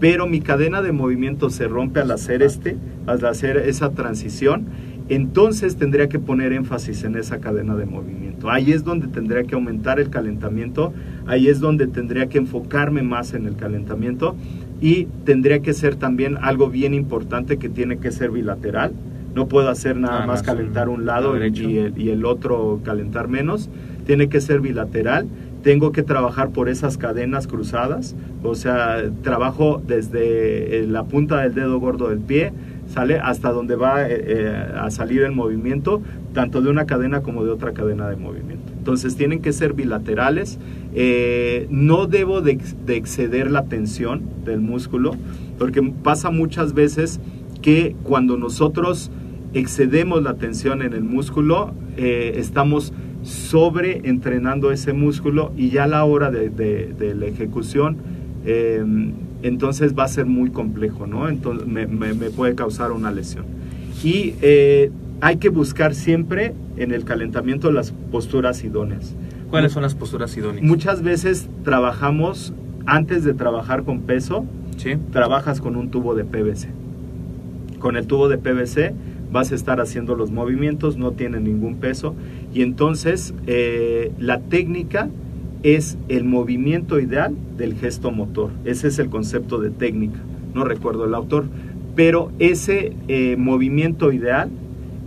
Pero 0.00 0.26
mi 0.26 0.40
cadena 0.40 0.82
de 0.82 0.92
movimiento 0.92 1.50
se 1.50 1.66
rompe 1.66 2.00
al 2.00 2.10
hacer 2.10 2.42
este, 2.42 2.76
al 3.06 3.24
hacer 3.24 3.56
esa 3.56 3.90
transición, 3.90 4.66
entonces 5.08 5.76
tendría 5.76 6.08
que 6.08 6.18
poner 6.18 6.52
énfasis 6.52 7.04
en 7.04 7.16
esa 7.16 7.38
cadena 7.38 7.74
de 7.74 7.86
movimiento. 7.86 8.50
Ahí 8.50 8.72
es 8.72 8.84
donde 8.84 9.08
tendría 9.08 9.42
que 9.44 9.54
aumentar 9.54 9.98
el 9.98 10.10
calentamiento, 10.10 10.92
ahí 11.26 11.48
es 11.48 11.60
donde 11.60 11.86
tendría 11.86 12.28
que 12.28 12.38
enfocarme 12.38 13.02
más 13.02 13.32
en 13.32 13.46
el 13.46 13.56
calentamiento 13.56 14.36
y 14.80 15.06
tendría 15.24 15.60
que 15.60 15.72
ser 15.72 15.96
también 15.96 16.36
algo 16.40 16.68
bien 16.68 16.94
importante 16.94 17.58
que 17.58 17.68
tiene 17.68 17.98
que 17.98 18.12
ser 18.12 18.30
bilateral. 18.30 18.92
No 19.34 19.46
puedo 19.46 19.68
hacer 19.68 19.96
nada 19.96 20.14
Nada 20.14 20.26
más 20.26 20.42
calentar 20.42 20.88
un 20.88 21.06
lado 21.06 21.36
el, 21.36 21.56
y 21.58 22.10
el 22.10 22.24
otro 22.24 22.80
calentar 22.84 23.28
menos. 23.28 23.68
Tiene 24.06 24.28
que 24.28 24.40
ser 24.40 24.60
bilateral. 24.60 25.26
Tengo 25.62 25.92
que 25.92 26.02
trabajar 26.02 26.50
por 26.50 26.68
esas 26.68 26.96
cadenas 26.96 27.46
cruzadas. 27.46 28.14
O 28.42 28.54
sea, 28.54 29.02
trabajo 29.22 29.82
desde 29.86 30.80
eh, 30.80 30.86
la 30.86 31.04
punta 31.04 31.42
del 31.42 31.54
dedo 31.54 31.78
gordo 31.78 32.08
del 32.08 32.20
pie, 32.20 32.52
sale 32.86 33.18
hasta 33.18 33.52
donde 33.52 33.76
va 33.76 34.08
eh, 34.08 34.24
eh, 34.26 34.66
a 34.76 34.90
salir 34.90 35.22
el 35.22 35.32
movimiento, 35.32 36.00
tanto 36.32 36.62
de 36.62 36.70
una 36.70 36.86
cadena 36.86 37.20
como 37.20 37.44
de 37.44 37.50
otra 37.50 37.72
cadena 37.72 38.08
de 38.08 38.16
movimiento. 38.16 38.72
Entonces 38.88 39.16
tienen 39.16 39.42
que 39.42 39.52
ser 39.52 39.74
bilaterales. 39.74 40.58
Eh, 40.94 41.66
no 41.68 42.06
debo 42.06 42.40
de, 42.40 42.52
ex- 42.52 42.74
de 42.86 42.96
exceder 42.96 43.50
la 43.50 43.66
tensión 43.66 44.22
del 44.46 44.62
músculo, 44.62 45.14
porque 45.58 45.82
pasa 45.82 46.30
muchas 46.30 46.72
veces 46.72 47.20
que 47.60 47.94
cuando 48.02 48.38
nosotros 48.38 49.10
excedemos 49.52 50.22
la 50.22 50.36
tensión 50.36 50.80
en 50.80 50.94
el 50.94 51.02
músculo, 51.02 51.74
eh, 51.98 52.32
estamos 52.36 52.94
sobre 53.22 54.08
entrenando 54.08 54.72
ese 54.72 54.94
músculo 54.94 55.52
y 55.54 55.68
ya 55.68 55.84
a 55.84 55.88
la 55.88 56.06
hora 56.06 56.30
de, 56.30 57.14
la 57.14 57.26
ejecución, 57.26 57.98
eh, 58.46 58.82
entonces 59.42 59.94
va 59.98 60.04
a 60.04 60.08
ser 60.08 60.24
muy 60.24 60.48
complejo, 60.48 61.06
¿no? 61.06 61.28
Entonces 61.28 61.68
me, 61.68 61.86
puede 62.30 62.54
causar 62.54 62.92
una 62.92 63.10
lesión. 63.10 63.44
Y 64.02 64.32
hay 65.20 65.36
que 65.36 65.48
buscar 65.48 65.94
siempre 65.94 66.54
en 66.76 66.92
el 66.92 67.04
calentamiento 67.04 67.70
las 67.72 67.92
posturas 67.92 68.62
idóneas. 68.64 69.14
¿Cuáles 69.50 69.72
son 69.72 69.82
las 69.82 69.94
posturas 69.94 70.36
idóneas? 70.36 70.64
Muchas 70.64 71.02
veces 71.02 71.48
trabajamos, 71.64 72.52
antes 72.86 73.24
de 73.24 73.34
trabajar 73.34 73.84
con 73.84 74.00
peso, 74.02 74.44
Sí. 74.76 74.96
trabajas 75.10 75.60
con 75.60 75.74
un 75.76 75.90
tubo 75.90 76.14
de 76.14 76.24
PVC. 76.24 76.68
Con 77.78 77.96
el 77.96 78.06
tubo 78.06 78.28
de 78.28 78.38
PVC 78.38 78.94
vas 79.32 79.52
a 79.52 79.54
estar 79.54 79.80
haciendo 79.80 80.14
los 80.14 80.30
movimientos, 80.30 80.96
no 80.96 81.12
tiene 81.12 81.40
ningún 81.40 81.76
peso. 81.76 82.14
Y 82.54 82.62
entonces 82.62 83.34
eh, 83.46 84.12
la 84.18 84.40
técnica 84.40 85.08
es 85.62 85.98
el 86.08 86.24
movimiento 86.24 87.00
ideal 87.00 87.34
del 87.56 87.74
gesto 87.74 88.10
motor. 88.12 88.50
Ese 88.64 88.88
es 88.88 88.98
el 88.98 89.08
concepto 89.10 89.58
de 89.58 89.70
técnica. 89.70 90.18
No 90.54 90.64
recuerdo 90.64 91.04
el 91.04 91.14
autor. 91.14 91.46
Pero 91.96 92.30
ese 92.38 92.92
eh, 93.08 93.36
movimiento 93.36 94.12
ideal 94.12 94.50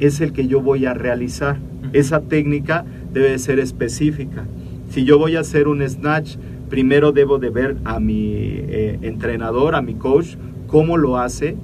es 0.01 0.19
el 0.19 0.33
que 0.33 0.47
yo 0.47 0.61
voy 0.61 0.85
a 0.85 0.93
realizar. 0.93 1.57
Esa 1.93 2.21
técnica 2.21 2.85
debe 3.13 3.37
ser 3.39 3.59
específica. 3.59 4.45
Si 4.89 5.05
yo 5.05 5.17
voy 5.17 5.35
a 5.37 5.39
hacer 5.41 5.67
un 5.67 5.87
snatch, 5.87 6.35
primero 6.69 7.11
debo 7.11 7.37
de 7.37 7.49
ver 7.49 7.77
a 7.85 7.99
mi 7.99 8.33
eh, 8.35 8.99
entrenador, 9.01 9.75
a 9.75 9.81
mi 9.81 9.93
coach, 9.93 10.35
cómo 10.67 10.97
lo 10.97 11.17
hace. 11.17 11.55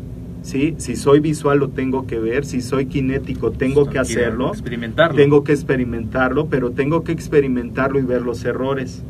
¿sí? 0.44 0.76
Si 0.78 0.96
soy 0.96 1.20
visual 1.20 1.60
lo 1.60 1.70
tengo 1.70 2.08
que 2.08 2.20
ver, 2.20 2.46
si 2.46 2.62
soy 2.62 2.86
kinético 2.86 3.52
tengo 3.52 3.88
que 3.88 4.00
hacerlo. 4.00 4.50
Experimentarlo. 4.50 5.16
Tengo 5.18 5.44
que 5.44 5.52
experimentarlo, 5.52 6.48
pero 6.48 6.72
tengo 6.72 7.04
que 7.04 7.12
experimentarlo 7.12 8.00
y 8.00 8.04
ver 8.04 8.22
los 8.22 8.46
errores. 8.46 9.04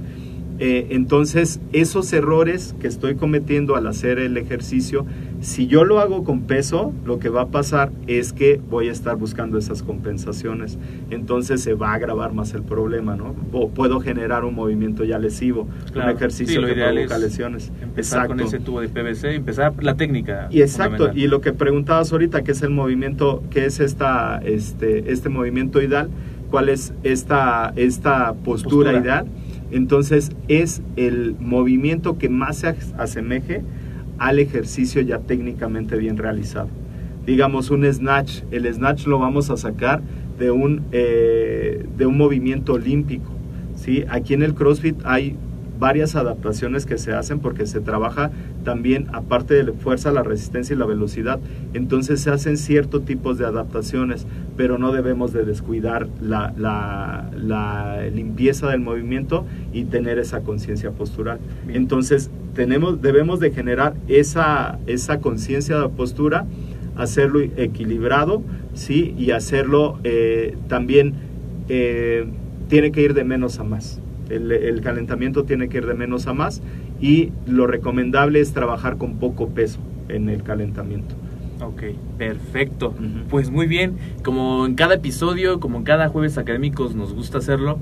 Eh, 0.59 0.87
entonces, 0.91 1.59
esos 1.71 2.11
errores 2.13 2.75
que 2.79 2.87
estoy 2.87 3.15
cometiendo 3.15 3.75
al 3.75 3.85
hacer 3.87 4.17
el 4.19 4.37
ejercicio, 4.37 5.05
si 5.39 5.67
yo 5.67 5.85
lo 5.85 5.99
hago 5.99 6.23
con 6.23 6.41
peso, 6.41 6.93
lo 7.05 7.19
que 7.19 7.29
va 7.29 7.43
a 7.43 7.47
pasar 7.47 7.91
es 8.07 8.33
que 8.33 8.59
voy 8.69 8.89
a 8.89 8.91
estar 8.91 9.15
buscando 9.17 9.57
esas 9.59 9.83
compensaciones. 9.83 10.79
Entonces 11.11 11.61
se 11.61 11.73
va 11.75 11.91
a 11.91 11.93
agravar 11.95 12.33
más 12.33 12.53
el 12.55 12.63
problema, 12.63 13.15
¿no? 13.15 13.35
O 13.51 13.69
puedo 13.69 13.99
generar 13.99 14.45
un 14.45 14.55
movimiento 14.55 15.03
ya 15.03 15.19
lesivo, 15.19 15.67
Claro. 15.93 16.09
un 16.11 16.15
ejercicio 16.17 16.55
Sí, 16.55 16.61
lo 16.61 16.67
que 16.67 16.73
ideal 16.73 16.95
provoca 16.95 17.15
es 17.17 17.21
lesiones. 17.21 17.71
Empezar 17.81 18.27
con 18.27 18.39
ese 18.39 18.59
tubo 18.59 18.81
de 18.81 18.89
PVC, 18.89 19.35
empezar 19.35 19.73
la 19.83 19.95
técnica. 19.95 20.47
Y 20.49 20.61
exacto, 20.61 21.11
y 21.13 21.27
lo 21.27 21.39
que 21.41 21.53
preguntabas 21.53 22.11
ahorita, 22.11 22.43
que 22.43 22.51
es 22.53 22.61
el 22.63 22.71
movimiento, 22.71 23.43
que 23.51 23.65
es 23.65 23.79
esta, 23.79 24.39
este, 24.43 25.11
este 25.11 25.29
movimiento 25.29 25.81
ideal, 25.81 26.09
cuál 26.49 26.69
es 26.69 26.93
esta, 27.03 27.73
esta 27.75 28.33
postura, 28.33 28.91
Postura. 28.91 28.97
ideal. 28.99 29.25
Entonces 29.71 30.31
es 30.47 30.81
el 30.95 31.35
movimiento 31.39 32.17
que 32.17 32.29
más 32.29 32.57
se 32.59 32.67
as- 32.67 32.93
asemeje 32.97 33.61
al 34.17 34.39
ejercicio 34.39 35.01
ya 35.01 35.19
técnicamente 35.19 35.97
bien 35.97 36.17
realizado. 36.17 36.69
Digamos 37.25 37.69
un 37.69 37.85
snatch, 37.91 38.41
el 38.51 38.73
snatch 38.73 39.05
lo 39.05 39.19
vamos 39.19 39.49
a 39.49 39.57
sacar 39.57 40.01
de 40.39 40.51
un, 40.51 40.83
eh, 40.91 41.85
de 41.97 42.05
un 42.05 42.17
movimiento 42.17 42.73
olímpico. 42.73 43.31
¿sí? 43.75 44.05
Aquí 44.09 44.33
en 44.33 44.43
el 44.43 44.53
CrossFit 44.53 44.95
hay 45.03 45.35
varias 45.79 46.15
adaptaciones 46.15 46.85
que 46.85 46.97
se 46.97 47.13
hacen 47.13 47.39
porque 47.39 47.65
se 47.65 47.79
trabaja 47.81 48.31
también, 48.63 49.07
aparte 49.13 49.53
de 49.53 49.63
la 49.63 49.73
fuerza, 49.73 50.11
la 50.11 50.23
resistencia 50.23 50.75
y 50.75 50.77
la 50.79 50.85
velocidad. 50.85 51.39
Entonces 51.73 52.21
se 52.21 52.29
hacen 52.31 52.57
ciertos 52.57 53.05
tipos 53.05 53.37
de 53.37 53.45
adaptaciones, 53.45 54.25
pero 54.55 54.77
no 54.77 54.91
debemos 54.91 55.33
de 55.33 55.45
descuidar 55.45 56.07
la, 56.21 56.53
la- 56.57 57.29
la 57.35 58.01
limpieza 58.13 58.69
del 58.69 58.79
movimiento 58.81 59.45
y 59.73 59.85
tener 59.85 60.19
esa 60.19 60.41
conciencia 60.41 60.91
postural. 60.91 61.39
Bien. 61.65 61.81
Entonces 61.83 62.29
tenemos, 62.55 63.01
debemos 63.01 63.39
de 63.39 63.51
generar 63.51 63.93
esa, 64.07 64.79
esa 64.87 65.19
conciencia 65.19 65.79
de 65.79 65.89
postura, 65.89 66.45
hacerlo 66.95 67.39
equilibrado, 67.41 68.41
¿sí? 68.73 69.13
Y 69.17 69.31
hacerlo 69.31 69.99
eh, 70.03 70.57
también, 70.67 71.13
eh, 71.69 72.25
tiene 72.67 72.91
que 72.91 73.01
ir 73.03 73.13
de 73.13 73.23
menos 73.23 73.59
a 73.59 73.63
más. 73.63 74.01
El, 74.29 74.51
el 74.51 74.81
calentamiento 74.81 75.43
tiene 75.43 75.69
que 75.69 75.77
ir 75.77 75.85
de 75.85 75.93
menos 75.93 76.27
a 76.27 76.33
más 76.33 76.61
y 76.99 77.31
lo 77.45 77.67
recomendable 77.67 78.39
es 78.39 78.53
trabajar 78.53 78.97
con 78.97 79.17
poco 79.17 79.49
peso 79.49 79.79
en 80.09 80.29
el 80.29 80.43
calentamiento. 80.43 81.15
Ok, 81.61 81.83
perfecto. 82.17 82.93
Pues 83.29 83.49
muy 83.49 83.65
bien, 83.65 83.97
como 84.23 84.65
en 84.65 84.75
cada 84.75 84.95
episodio, 84.95 85.59
como 85.59 85.79
en 85.79 85.83
cada 85.83 86.07
jueves 86.09 86.37
académicos 86.37 86.93
nos 86.93 87.13
gusta 87.13 87.39
hacerlo, 87.39 87.79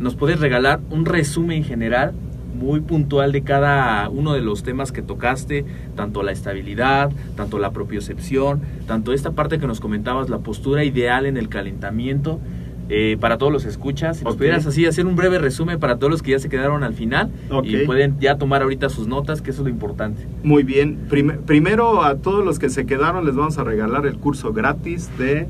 nos 0.00 0.16
puedes 0.16 0.40
regalar 0.40 0.80
un 0.90 1.04
resumen 1.04 1.62
general 1.62 2.14
muy 2.54 2.80
puntual 2.80 3.32
de 3.32 3.42
cada 3.42 4.08
uno 4.08 4.34
de 4.34 4.40
los 4.40 4.62
temas 4.62 4.92
que 4.92 5.02
tocaste, 5.02 5.64
tanto 5.94 6.22
la 6.22 6.32
estabilidad, 6.32 7.10
tanto 7.36 7.58
la 7.58 7.70
propiocepción, 7.70 8.60
tanto 8.86 9.12
esta 9.12 9.32
parte 9.32 9.58
que 9.58 9.66
nos 9.66 9.80
comentabas, 9.80 10.28
la 10.28 10.38
postura 10.38 10.84
ideal 10.84 11.26
en 11.26 11.36
el 11.36 11.48
calentamiento. 11.48 12.40
Eh, 12.88 13.16
para 13.20 13.38
todos 13.38 13.52
los 13.52 13.64
escuchas, 13.64 14.18
si 14.18 14.24
nos 14.24 14.36
pudieras 14.36 14.66
así 14.66 14.86
hacer 14.86 15.06
un 15.06 15.16
breve 15.16 15.38
resumen 15.38 15.78
para 15.78 15.96
todos 15.98 16.10
los 16.10 16.22
que 16.22 16.32
ya 16.32 16.38
se 16.38 16.48
quedaron 16.48 16.82
al 16.84 16.94
final 16.94 17.30
y 17.62 17.78
pueden 17.86 18.18
ya 18.20 18.36
tomar 18.36 18.62
ahorita 18.62 18.88
sus 18.88 19.06
notas, 19.06 19.40
que 19.40 19.50
eso 19.50 19.62
es 19.62 19.64
lo 19.64 19.70
importante. 19.70 20.26
Muy 20.42 20.62
bien, 20.62 21.06
Prim- 21.08 21.38
primero 21.46 22.02
a 22.02 22.16
todos 22.16 22.44
los 22.44 22.58
que 22.58 22.68
se 22.68 22.84
quedaron 22.86 23.24
les 23.24 23.34
vamos 23.36 23.58
a 23.58 23.64
regalar 23.64 24.06
el 24.06 24.16
curso 24.16 24.52
gratis 24.52 25.10
de 25.18 25.46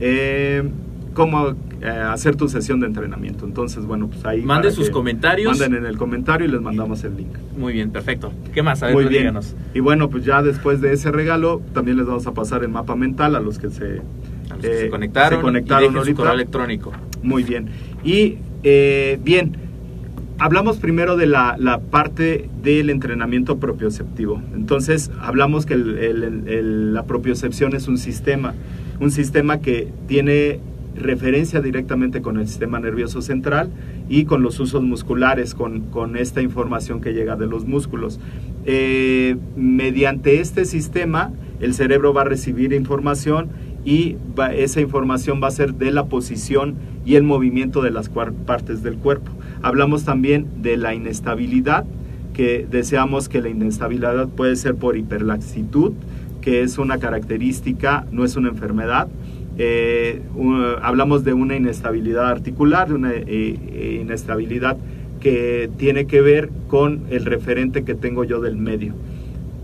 eh, 0.00 0.68
cómo 1.14 1.50
eh, 1.82 1.86
hacer 1.86 2.36
tu 2.36 2.48
sesión 2.48 2.80
de 2.80 2.86
entrenamiento. 2.86 3.44
Entonces, 3.44 3.84
bueno, 3.84 4.08
pues 4.08 4.24
ahí... 4.24 4.42
Manden 4.42 4.72
sus 4.72 4.88
comentarios. 4.90 5.58
Manden 5.58 5.78
en 5.78 5.86
el 5.86 5.98
comentario 5.98 6.46
y 6.46 6.50
les 6.50 6.60
mandamos 6.60 7.04
el 7.04 7.16
link. 7.16 7.36
Muy 7.56 7.72
bien, 7.72 7.90
perfecto. 7.90 8.32
¿Qué 8.54 8.62
más? 8.62 8.82
A 8.82 8.86
ver, 8.86 8.94
Muy 8.94 9.04
bien. 9.04 9.22
díganos. 9.22 9.54
Y 9.74 9.80
bueno, 9.80 10.08
pues 10.08 10.24
ya 10.24 10.42
después 10.42 10.80
de 10.80 10.92
ese 10.92 11.10
regalo, 11.12 11.60
también 11.74 11.98
les 11.98 12.06
vamos 12.06 12.26
a 12.26 12.32
pasar 12.32 12.62
el 12.64 12.70
mapa 12.70 12.96
mental 12.96 13.36
a 13.36 13.40
los 13.40 13.58
que 13.58 13.68
se, 13.70 14.00
A 14.52 14.56
los 14.56 14.64
que 14.64 14.72
eh, 14.72 14.80
se 14.82 14.88
conectaron, 14.90 15.38
se 15.38 15.42
conectaron 15.42 15.84
y 15.84 15.94
dejen 15.94 16.04
su 16.10 16.14
correo 16.16 16.34
electrónico. 16.34 16.92
Muy 17.22 17.42
bien. 17.42 17.66
Y 18.04 18.36
eh, 18.62 19.18
bien, 19.24 19.56
hablamos 20.38 20.78
primero 20.78 21.16
de 21.16 21.26
la, 21.26 21.56
la 21.58 21.78
parte 21.80 22.48
del 22.62 22.90
entrenamiento 22.90 23.58
propioceptivo. 23.58 24.42
Entonces, 24.54 25.10
hablamos 25.20 25.66
que 25.66 25.74
el- 25.74 25.98
el- 25.98 26.48
el- 26.48 26.94
la 26.94 27.04
propiocepción 27.04 27.74
es 27.74 27.88
un 27.88 27.98
sistema, 27.98 28.54
un 29.00 29.10
sistema 29.10 29.58
que 29.60 29.88
tiene 30.06 30.60
referencia 30.94 31.60
directamente 31.62 32.20
con 32.20 32.36
el 32.38 32.46
sistema 32.46 32.78
nervioso 32.78 33.22
central 33.22 33.70
y 34.10 34.26
con 34.26 34.42
los 34.42 34.60
usos 34.60 34.82
musculares, 34.82 35.54
con, 35.54 35.80
con 35.90 36.16
esta 36.18 36.42
información 36.42 37.00
que 37.00 37.12
llega 37.14 37.34
de 37.36 37.46
los 37.46 37.64
músculos. 37.64 38.20
Eh, 38.66 39.36
mediante 39.56 40.40
este 40.40 40.66
sistema, 40.66 41.32
el 41.60 41.72
cerebro 41.74 42.12
va 42.12 42.22
a 42.22 42.24
recibir 42.24 42.72
información 42.74 43.48
y 43.84 44.16
esa 44.54 44.80
información 44.80 45.40
va 45.42 45.48
a 45.48 45.52
ser 45.52 45.74
de 45.74 45.90
la 45.90 46.06
posición 46.06 46.74
y 47.04 47.16
el 47.16 47.24
movimiento 47.24 47.82
de 47.82 47.90
las 47.90 48.08
partes 48.08 48.82
del 48.82 48.96
cuerpo. 48.96 49.32
Hablamos 49.62 50.04
también 50.04 50.46
de 50.62 50.76
la 50.76 50.94
inestabilidad, 50.94 51.84
que 52.34 52.66
deseamos 52.70 53.28
que 53.28 53.40
la 53.42 53.48
inestabilidad 53.48 54.28
puede 54.28 54.56
ser 54.56 54.76
por 54.76 54.96
hiperlaxitud, 54.96 55.92
que 56.40 56.62
es 56.62 56.78
una 56.78 56.98
característica, 56.98 58.06
no 58.10 58.24
es 58.24 58.36
una 58.36 58.48
enfermedad, 58.48 59.08
eh, 59.58 60.22
hablamos 60.80 61.24
de 61.24 61.34
una 61.34 61.56
inestabilidad 61.56 62.28
articular, 62.28 62.88
de 62.88 62.94
una 62.94 63.12
eh, 63.12 63.24
eh, 63.26 63.98
inestabilidad 64.00 64.78
que 65.20 65.70
tiene 65.76 66.06
que 66.06 66.20
ver 66.20 66.50
con 66.68 67.02
el 67.10 67.26
referente 67.26 67.84
que 67.84 67.94
tengo 67.94 68.24
yo 68.24 68.40
del 68.40 68.56
medio. 68.56 68.94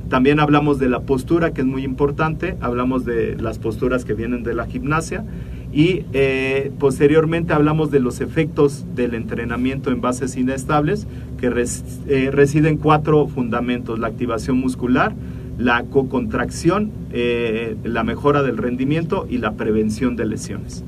También 0.09 0.40
hablamos 0.40 0.79
de 0.79 0.88
la 0.88 1.01
postura, 1.01 1.53
que 1.53 1.61
es 1.61 1.66
muy 1.66 1.85
importante, 1.85 2.57
hablamos 2.61 3.05
de 3.05 3.37
las 3.37 3.59
posturas 3.59 4.05
que 4.07 4.14
vienen 4.14 4.42
de 4.42 4.55
la 4.55 4.64
gimnasia 4.66 5.25
y 5.71 6.05
eh, 6.14 6.73
posteriormente 6.79 7.53
hablamos 7.53 7.90
de 7.90 8.01
los 8.01 8.23
efectos 8.23 8.87
del 8.94 9.12
entrenamiento 9.14 9.90
en 9.90 10.01
bases 10.01 10.37
inestables, 10.38 11.07
que 11.38 11.51
res- 11.51 12.01
eh, 12.09 12.31
residen 12.33 12.79
cuatro 12.79 13.29
fundamentos, 13.29 13.99
la 13.99 14.07
activación 14.07 14.59
muscular, 14.59 15.14
la 15.59 15.83
cocontracción, 15.85 16.90
eh, 17.12 17.77
la 17.85 18.03
mejora 18.03 18.42
del 18.42 18.57
rendimiento 18.57 19.27
y 19.29 19.38
la 19.38 19.53
prevención 19.53 20.16
de 20.16 20.25
lesiones. 20.25 20.85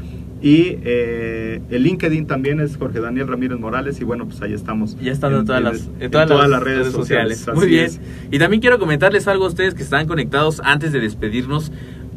Y 0.41 0.77
eh, 0.83 1.61
el 1.69 1.83
LinkedIn 1.83 2.27
también 2.27 2.59
es 2.59 2.77
Jorge 2.77 2.99
Daniel 2.99 3.27
Ramírez 3.27 3.57
Morales 3.57 3.99
y 4.01 4.03
bueno, 4.03 4.25
pues 4.27 4.41
ahí 4.41 4.53
estamos. 4.53 4.97
Ya 5.01 5.11
están 5.11 5.33
en, 5.33 5.45
todas, 5.45 5.63
las, 5.63 5.89
en 5.99 6.11
todas, 6.11 6.49
las 6.49 6.61
redes, 6.61 6.91
sociales. 6.91 7.47
Muy 7.53 7.67
bien. 7.67 7.85
es. 7.85 7.99
Y 8.31 8.37
también 8.37 8.61
quiero 8.61 8.77
comentarles 8.77 9.27
algo 9.27 9.45
a 9.45 9.47
ustedes 9.47 9.73
que 9.73 9.81
están 9.81 10.07
conectados 10.07 10.61
antes 10.63 10.91
de 10.91 10.99
despedirnos. 10.99 11.71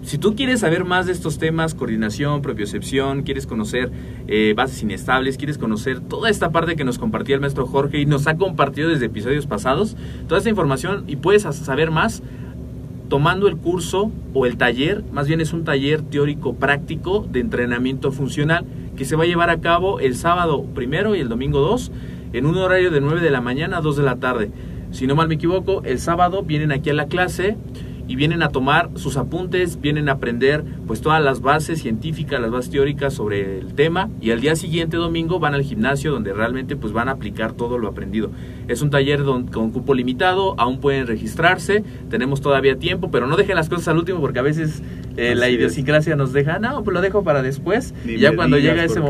Si 0.09 0.17
tú 0.17 0.35
quieres 0.35 0.61
saber 0.61 0.87
más 0.87 1.05
de 1.05 1.13
estos 1.13 1.37
temas, 1.37 1.75
coordinación, 1.75 2.41
propiocepción, 2.41 3.25
quieres 3.25 3.47
conocer 3.47 3.93
eh, 4.27 4.55
bases 4.57 4.83
inestables, 4.83 5.37
quieres 5.37 5.59
conocer 5.59 6.01
toda 6.01 6.31
esta 6.31 6.49
parte 6.49 6.77
que 6.77 6.85
nos 6.85 6.99
compartía 6.99 7.35
el 7.35 7.43
maestro 7.43 7.67
Jorge 7.67 7.99
y 8.01 8.07
nos 8.07 8.27
ha 8.27 8.39
compartido 8.39 8.89
desde 8.89 9.05
episodios 9.05 9.47
pasados, 9.47 9.99
toda 10.27 10.39
esta 10.39 10.49
información 10.49 11.05
y 11.09 11.17
puedes 11.17 11.43
saber 11.43 11.91
más 11.91 12.23
tomando 13.11 13.49
el 13.49 13.59
curso 13.59 14.11
o 14.33 14.47
el 14.47 14.57
taller, 14.57 15.05
más 15.13 15.29
bien 15.29 15.43
es 15.43 15.53
un 15.53 15.65
taller 15.65 16.01
teórico 16.01 16.55
práctico 16.55 17.29
de 17.31 17.41
entrenamiento 17.41 18.11
funcional 18.11 18.65
que 18.97 19.05
se 19.05 19.15
va 19.15 19.25
a 19.25 19.27
llevar 19.27 19.51
a 19.51 19.61
cabo 19.61 20.01
el 20.01 20.17
sábado 20.17 20.65
primero 20.75 21.17
y 21.17 21.21
el 21.21 21.29
domingo 21.29 21.61
2 21.61 21.93
en 22.33 22.47
un 22.47 22.57
horario 22.57 22.91
de 22.91 23.03
9 23.03 23.21
de 23.21 23.31
la 23.31 23.43
mañana 23.43 23.77
a 23.77 23.81
2 23.83 23.99
de 23.99 24.03
la 24.05 24.17
tarde. 24.17 24.51
Si 24.91 25.07
no 25.07 25.15
mal 25.15 25.29
me 25.29 25.35
equivoco, 25.35 25.83
el 25.85 25.99
sábado 25.99 26.45
vienen 26.45 26.73
aquí 26.73 26.89
a 26.89 26.95
la 26.95 27.09
clase 27.09 27.59
y 28.09 28.17
vienen 28.17 28.43
a 28.43 28.49
tomar 28.49 28.89
sus 28.97 29.17
apuntes, 29.19 29.81
vienen 29.81 30.09
a 30.09 30.13
aprender 30.13 30.65
pues 30.87 31.01
todas 31.03 31.23
las 31.23 31.41
bases 31.43 31.81
científicas, 31.81 32.41
las 32.41 32.51
bases 32.51 32.71
teóricas 32.71 33.13
sobre 33.15 33.59
el 33.59 33.75
tema 33.75 34.09
y 34.21 34.31
al 34.31 34.41
día 34.41 34.57
siguiente 34.57 34.97
domingo 34.97 35.39
van 35.39 35.55
al 35.55 35.63
gimnasio 35.63 36.11
donde 36.11 36.33
realmente 36.33 36.75
pues 36.75 36.93
van 36.93 37.09
a 37.09 37.13
aplicar 37.13 37.53
todo 37.53 37.77
lo 37.79 37.87
aprendido. 37.87 38.31
Es 38.67 38.83
un 38.83 38.91
taller 38.91 39.23
don- 39.23 39.47
con 39.47 39.71
cupo 39.71 39.95
limitado, 39.95 40.55
aún 40.59 40.81
pueden 40.81 41.07
registrarse, 41.07 41.85
tenemos 42.11 42.41
todavía 42.41 42.77
tiempo, 42.79 43.11
pero 43.11 43.27
no 43.27 43.37
dejen 43.37 43.57
las 43.57 43.69
cosas 43.69 43.89
al 43.89 43.99
último 43.99 44.21
porque 44.21 44.39
a 44.39 44.43
veces 44.43 44.83
eh, 45.19 45.35
la 45.35 45.47
es. 45.49 45.55
idiosincrasia 45.55 46.17
nos 46.17 46.33
deja, 46.33 46.59
no, 46.59 46.83
pues 46.83 46.95
lo 46.95 47.01
dejo 47.03 47.23
para 47.23 47.43
después 47.43 47.93
Ni 48.07 48.15
y 48.15 48.19
ya 48.19 48.35
cuando 48.35 48.57
llega 48.59 48.85
ese 48.85 49.01
qué. 49.01 49.07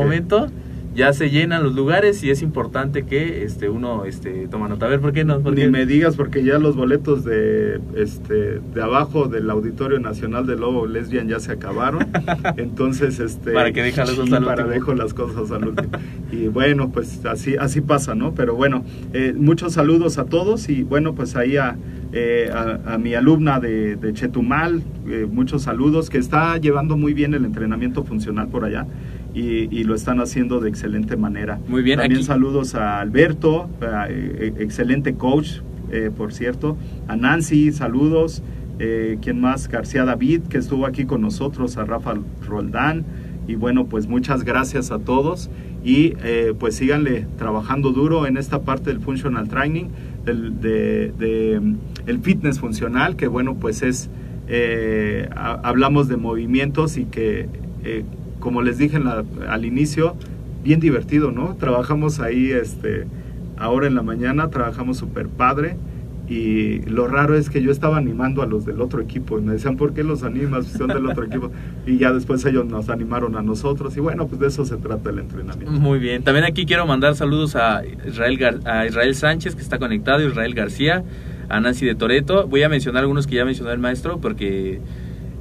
Ya 0.95 1.13
se 1.13 1.29
llenan 1.29 1.63
los 1.63 1.75
lugares 1.75 2.23
y 2.23 2.31
es 2.31 2.41
importante 2.41 3.03
que 3.03 3.43
este 3.43 3.69
uno 3.69 4.05
este 4.05 4.47
toma 4.47 4.67
nota. 4.67 4.87
A 4.87 4.89
ver, 4.89 4.99
¿por 4.99 5.13
qué 5.13 5.23
no? 5.23 5.39
¿Por 5.39 5.53
Ni 5.53 5.61
qué? 5.61 5.69
me 5.69 5.85
digas 5.85 6.15
porque 6.15 6.43
ya 6.43 6.57
los 6.59 6.75
boletos 6.75 7.23
de 7.23 7.79
este 7.95 8.59
de 8.59 8.81
abajo 8.81 9.27
del 9.27 9.49
Auditorio 9.49 9.99
Nacional 9.99 10.45
de 10.47 10.55
Lobo 10.55 10.87
Lesbian 10.87 11.27
ya 11.27 11.39
se 11.39 11.51
acabaron. 11.51 12.07
Entonces, 12.57 13.19
este 13.19 13.51
Para 13.51 13.71
que 13.71 13.83
deje 13.83 14.01
las 14.01 14.11
cosas 14.11 14.33
al 14.33 14.45
para 14.45 14.63
dejo 14.65 14.93
las 14.93 15.13
cosas 15.13 15.51
al 15.51 15.67
último. 15.69 15.89
Y 16.31 16.47
bueno, 16.47 16.91
pues 16.91 17.23
así 17.25 17.55
así 17.57 17.81
pasa, 17.81 18.15
¿no? 18.15 18.33
Pero 18.33 18.55
bueno, 18.55 18.83
eh, 19.13 19.33
muchos 19.35 19.73
saludos 19.73 20.17
a 20.17 20.25
todos 20.25 20.69
y 20.69 20.83
bueno, 20.83 21.13
pues 21.13 21.35
ahí 21.35 21.57
a 21.57 21.77
eh, 22.11 22.49
a, 22.51 22.95
a 22.95 22.97
mi 22.97 23.13
alumna 23.13 23.59
de, 23.59 23.95
de 23.95 24.13
Chetumal, 24.13 24.81
eh, 25.07 25.27
muchos 25.31 25.61
saludos, 25.61 26.09
que 26.09 26.17
está 26.17 26.57
llevando 26.57 26.97
muy 26.97 27.13
bien 27.13 27.35
el 27.35 27.45
entrenamiento 27.45 28.03
funcional 28.03 28.47
por 28.47 28.65
allá 28.65 28.87
y, 29.33 29.67
y 29.75 29.83
lo 29.83 29.95
están 29.95 30.19
haciendo 30.19 30.59
de 30.59 30.69
excelente 30.69 31.15
manera. 31.17 31.59
Muy 31.67 31.81
bien, 31.83 31.99
También 31.99 32.19
aquí- 32.19 32.25
saludos 32.27 32.75
a 32.75 32.99
Alberto, 32.99 33.69
a, 33.81 34.07
eh, 34.09 34.53
excelente 34.59 35.13
coach, 35.15 35.59
eh, 35.91 36.09
por 36.15 36.33
cierto, 36.33 36.77
a 37.07 37.15
Nancy, 37.15 37.71
saludos. 37.71 38.41
Eh, 38.81 39.17
¿Quién 39.21 39.41
más? 39.41 39.67
García 39.67 40.05
David, 40.05 40.43
que 40.49 40.57
estuvo 40.57 40.85
aquí 40.85 41.03
con 41.05 41.21
nosotros, 41.21 41.75
a 41.77 41.83
Rafa 41.85 42.13
Roldán. 42.47 43.03
Y 43.47 43.55
bueno, 43.55 43.85
pues 43.87 44.07
muchas 44.07 44.43
gracias 44.45 44.91
a 44.91 44.99
todos 44.99 45.49
y 45.83 46.13
eh, 46.23 46.53
pues 46.57 46.75
síganle 46.75 47.25
trabajando 47.37 47.91
duro 47.91 48.25
en 48.27 48.37
esta 48.37 48.61
parte 48.61 48.91
del 48.91 48.99
functional 48.99 49.49
training, 49.49 49.85
del 50.23 50.61
de, 50.61 51.11
de, 51.17 51.61
el 52.05 52.19
fitness 52.19 52.59
funcional, 52.59 53.15
que 53.15 53.27
bueno, 53.27 53.55
pues 53.55 53.81
es, 53.81 54.09
eh, 54.47 55.27
ha- 55.35 55.59
hablamos 55.63 56.07
de 56.07 56.17
movimientos 56.17 56.97
y 56.97 57.05
que, 57.05 57.47
eh, 57.83 58.03
como 58.39 58.61
les 58.61 58.77
dije 58.77 58.97
en 58.97 59.05
la- 59.05 59.23
al 59.49 59.65
inicio, 59.65 60.15
bien 60.63 60.79
divertido, 60.79 61.31
¿no? 61.31 61.55
Trabajamos 61.55 62.19
ahí, 62.19 62.51
este, 62.51 63.05
ahora 63.57 63.87
en 63.87 63.95
la 63.95 64.01
mañana, 64.01 64.49
trabajamos 64.49 64.97
súper 64.97 65.27
padre. 65.27 65.75
Y 66.27 66.81
lo 66.83 67.07
raro 67.07 67.33
es 67.35 67.49
que 67.49 67.59
yo 67.63 67.71
estaba 67.71 67.97
animando 67.97 68.43
a 68.43 68.45
los 68.45 68.63
del 68.63 68.81
otro 68.81 69.01
equipo 69.01 69.39
y 69.39 69.41
me 69.41 69.53
decían, 69.53 69.77
¿por 69.77 69.93
qué 69.95 70.03
los 70.03 70.21
animas? 70.21 70.67
Son 70.67 70.87
del 70.87 71.07
otro 71.07 71.23
equipo. 71.25 71.49
Y 71.87 71.97
ya 71.97 72.13
después 72.13 72.45
ellos 72.45 72.67
nos 72.67 72.89
animaron 72.89 73.35
a 73.35 73.41
nosotros. 73.41 73.97
Y 73.97 73.99
bueno, 73.99 74.27
pues 74.27 74.39
de 74.39 74.47
eso 74.47 74.63
se 74.63 74.77
trata 74.77 75.09
el 75.09 75.17
entrenamiento. 75.17 75.71
Muy 75.71 75.97
bien. 75.97 76.21
También 76.21 76.45
aquí 76.45 76.67
quiero 76.67 76.85
mandar 76.85 77.15
saludos 77.15 77.55
a 77.55 77.81
Israel, 78.07 78.59
a 78.65 78.85
Israel 78.85 79.15
Sánchez, 79.15 79.55
que 79.55 79.61
está 79.63 79.79
conectado, 79.79 80.21
Israel 80.21 80.53
García, 80.53 81.03
a 81.49 81.59
Nancy 81.61 81.87
de 81.87 81.95
Toreto. 81.95 82.45
Voy 82.45 82.61
a 82.61 82.69
mencionar 82.69 83.01
algunos 83.01 83.25
que 83.25 83.33
ya 83.37 83.43
mencionó 83.45 83.71
el 83.71 83.79
maestro, 83.79 84.19
porque, 84.19 84.81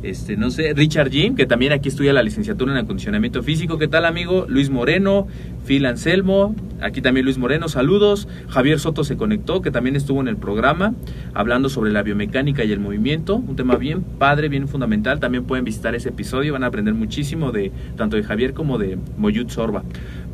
este, 0.03 0.37
no 0.37 0.51
sé, 0.51 0.75
Richard 0.75 1.11
Jim, 1.11 1.35
que 1.35 1.47
también 1.47 1.73
aquí 1.73 1.89
estudia 1.89 2.13
la 2.13 2.23
licenciatura 2.23 2.73
en 2.73 2.79
acondicionamiento 2.79 3.43
físico. 3.43 3.79
¿Qué 3.79 3.89
tal, 3.89 4.05
amigo? 4.05 4.47
Luis 4.49 4.71
Moreno, 4.71 5.27
Phil 5.67 5.87
Anselmo, 5.87 6.55
aquí 6.81 7.01
también 7.01 7.25
Luis 7.25 7.39
Moreno, 7.39 7.69
saludos. 7.69 8.29
Javier 8.49 8.79
Soto 8.79 9.03
se 9.05 9.17
conectó, 9.17 9.61
que 9.61 9.71
también 9.71 9.97
estuvo 9.97 10.21
en 10.21 10.29
el 10.29 10.37
programa, 10.37 10.95
hablando 11.35 11.69
sobre 11.69 11.91
la 11.91 12.03
biomecánica 12.03 12.65
y 12.65 12.73
el 12.73 12.81
movimiento. 12.81 13.37
Un 13.37 13.57
tema 13.57 13.77
bien 13.77 14.03
padre, 14.03 14.49
bien 14.49 14.69
fundamental. 14.69 15.21
También 15.21 15.45
pueden 15.45 15.65
visitar 15.65 15.95
ese 15.95 16.11
episodio, 16.11 16.53
van 16.53 16.65
a 16.65 16.69
aprender 16.69 16.95
muchísimo 16.95 17.51
de 17.51 17.73
tanto 17.97 18.17
de 18.17 18.23
Javier 18.23 18.55
como 18.55 18.79
de 18.79 18.99
Moyut 19.17 19.51
Sorba. 19.51 19.83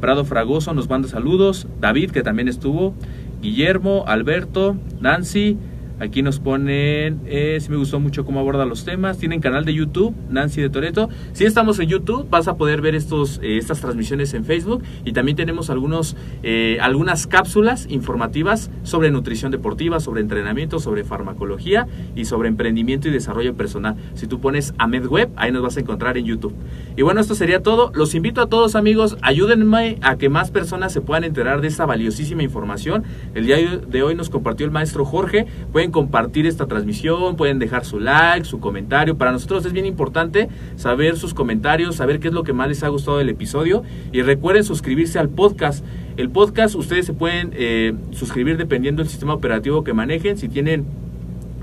Prado 0.01 0.25
Fragoso 0.25 0.75
nos 0.75 0.89
manda 0.89 1.09
saludos. 1.09 1.67
David, 1.81 2.11
que 2.11 2.23
también 2.23 2.49
estuvo. 2.49 2.95
Guillermo, 3.41 4.05
Alberto, 4.07 4.77
Nancy, 5.01 5.59
Aquí 6.01 6.23
nos 6.23 6.41
ponen, 6.41 7.21
eh, 7.27 7.59
sí 7.61 7.71
me 7.71 7.77
gustó 7.77 8.01
mucho 8.01 8.25
cómo 8.25 8.41
aborda 8.41 8.65
los 8.65 8.85
temas. 8.85 9.19
Tienen 9.19 9.41
canal 9.41 9.65
de 9.65 9.75
YouTube, 9.75 10.15
Nancy 10.29 10.61
de 10.61 10.69
Toreto. 10.69 11.09
Si 11.33 11.45
estamos 11.45 11.79
en 11.79 11.89
YouTube, 11.89 12.29
vas 12.29 12.49
a 12.49 12.57
poder 12.57 12.81
ver 12.81 12.97
estos, 12.97 13.39
eh, 13.43 13.59
estas 13.59 13.81
transmisiones 13.81 14.35
en 14.35 14.45
Facebook. 14.45 14.83
Y 15.05 15.13
también 15.13 15.37
tenemos 15.37 15.71
algunos, 15.71 16.17
eh, 16.43 16.79
algunas 16.81 17.29
cápsulas 17.29 17.87
informativas 17.89 18.73
sobre 18.83 19.13
nutrición 19.13 19.53
deportiva, 19.53 20.01
sobre 20.01 20.21
entrenamiento, 20.21 20.81
sobre 20.81 21.05
farmacología 21.05 21.87
y 22.17 22.25
sobre 22.25 22.49
emprendimiento 22.49 23.07
y 23.07 23.13
desarrollo 23.13 23.55
personal. 23.55 23.95
Si 24.15 24.27
tú 24.27 24.41
pones 24.41 24.75
Ahmed 24.79 25.07
Web, 25.07 25.31
ahí 25.37 25.53
nos 25.53 25.63
vas 25.63 25.77
a 25.77 25.81
encontrar 25.81 26.19
en 26.19 26.25
YouTube. 26.25 26.55
Y 26.97 27.03
bueno, 27.03 27.21
esto 27.21 27.37
sería 27.37 27.63
todo. 27.63 27.93
Los 27.95 28.17
invito 28.17 28.41
a 28.41 28.49
todos 28.49 28.75
amigos, 28.75 29.17
ayúdenme 29.23 29.99
a 30.03 30.17
que 30.17 30.29
más 30.29 30.51
personas 30.51 30.93
se 30.93 31.01
puedan 31.01 31.23
enterar 31.23 31.61
de 31.61 31.69
esta 31.69 31.87
valiosísima 31.87 32.43
información. 32.43 33.05
El 33.35 33.47
día 33.47 33.57
de 33.59 34.03
hoy 34.03 34.17
nos 34.17 34.29
compartió 34.29 34.67
el 34.67 34.73
maestro 34.73 35.05
Jorge. 35.05 35.47
Pueden 35.73 35.84
compartir 35.91 36.47
esta 36.47 36.67
transmisión, 36.67 37.37
pueden 37.37 37.59
dejar 37.59 37.85
su 37.85 37.99
like, 37.99 38.45
su 38.45 38.61
comentario. 38.61 39.17
Para 39.17 39.33
nosotros 39.33 39.65
es 39.65 39.73
bien 39.73 39.87
importante 39.87 40.49
saber 40.77 41.17
sus 41.17 41.35
comentarios, 41.35 41.97
saber 41.97 42.21
qué 42.21 42.29
es 42.29 42.35
lo 42.35 42.45
que 42.45 42.53
más 42.53 42.69
les 42.69 42.83
ha 42.83 42.89
gustado 42.89 43.19
del 43.19 43.29
episodio. 43.29 43.83
Y 44.13 44.23
recuerden 44.23 44.65
suscribirse 44.65 45.19
al 45.19 45.29
podcast. 45.29 45.85
El 46.17 46.31
podcast 46.31 46.75
ustedes 46.75 47.07
se 47.07 47.13
pueden 47.13 47.51
eh, 47.55 47.95
suscribir 48.13 48.57
dependiendo 48.57 49.03
del 49.03 49.11
sistema 49.11 49.35
operativo 49.35 49.85
que 49.85 49.93
manejen. 49.93 50.37
Si 50.37 50.49
tienen 50.49 50.87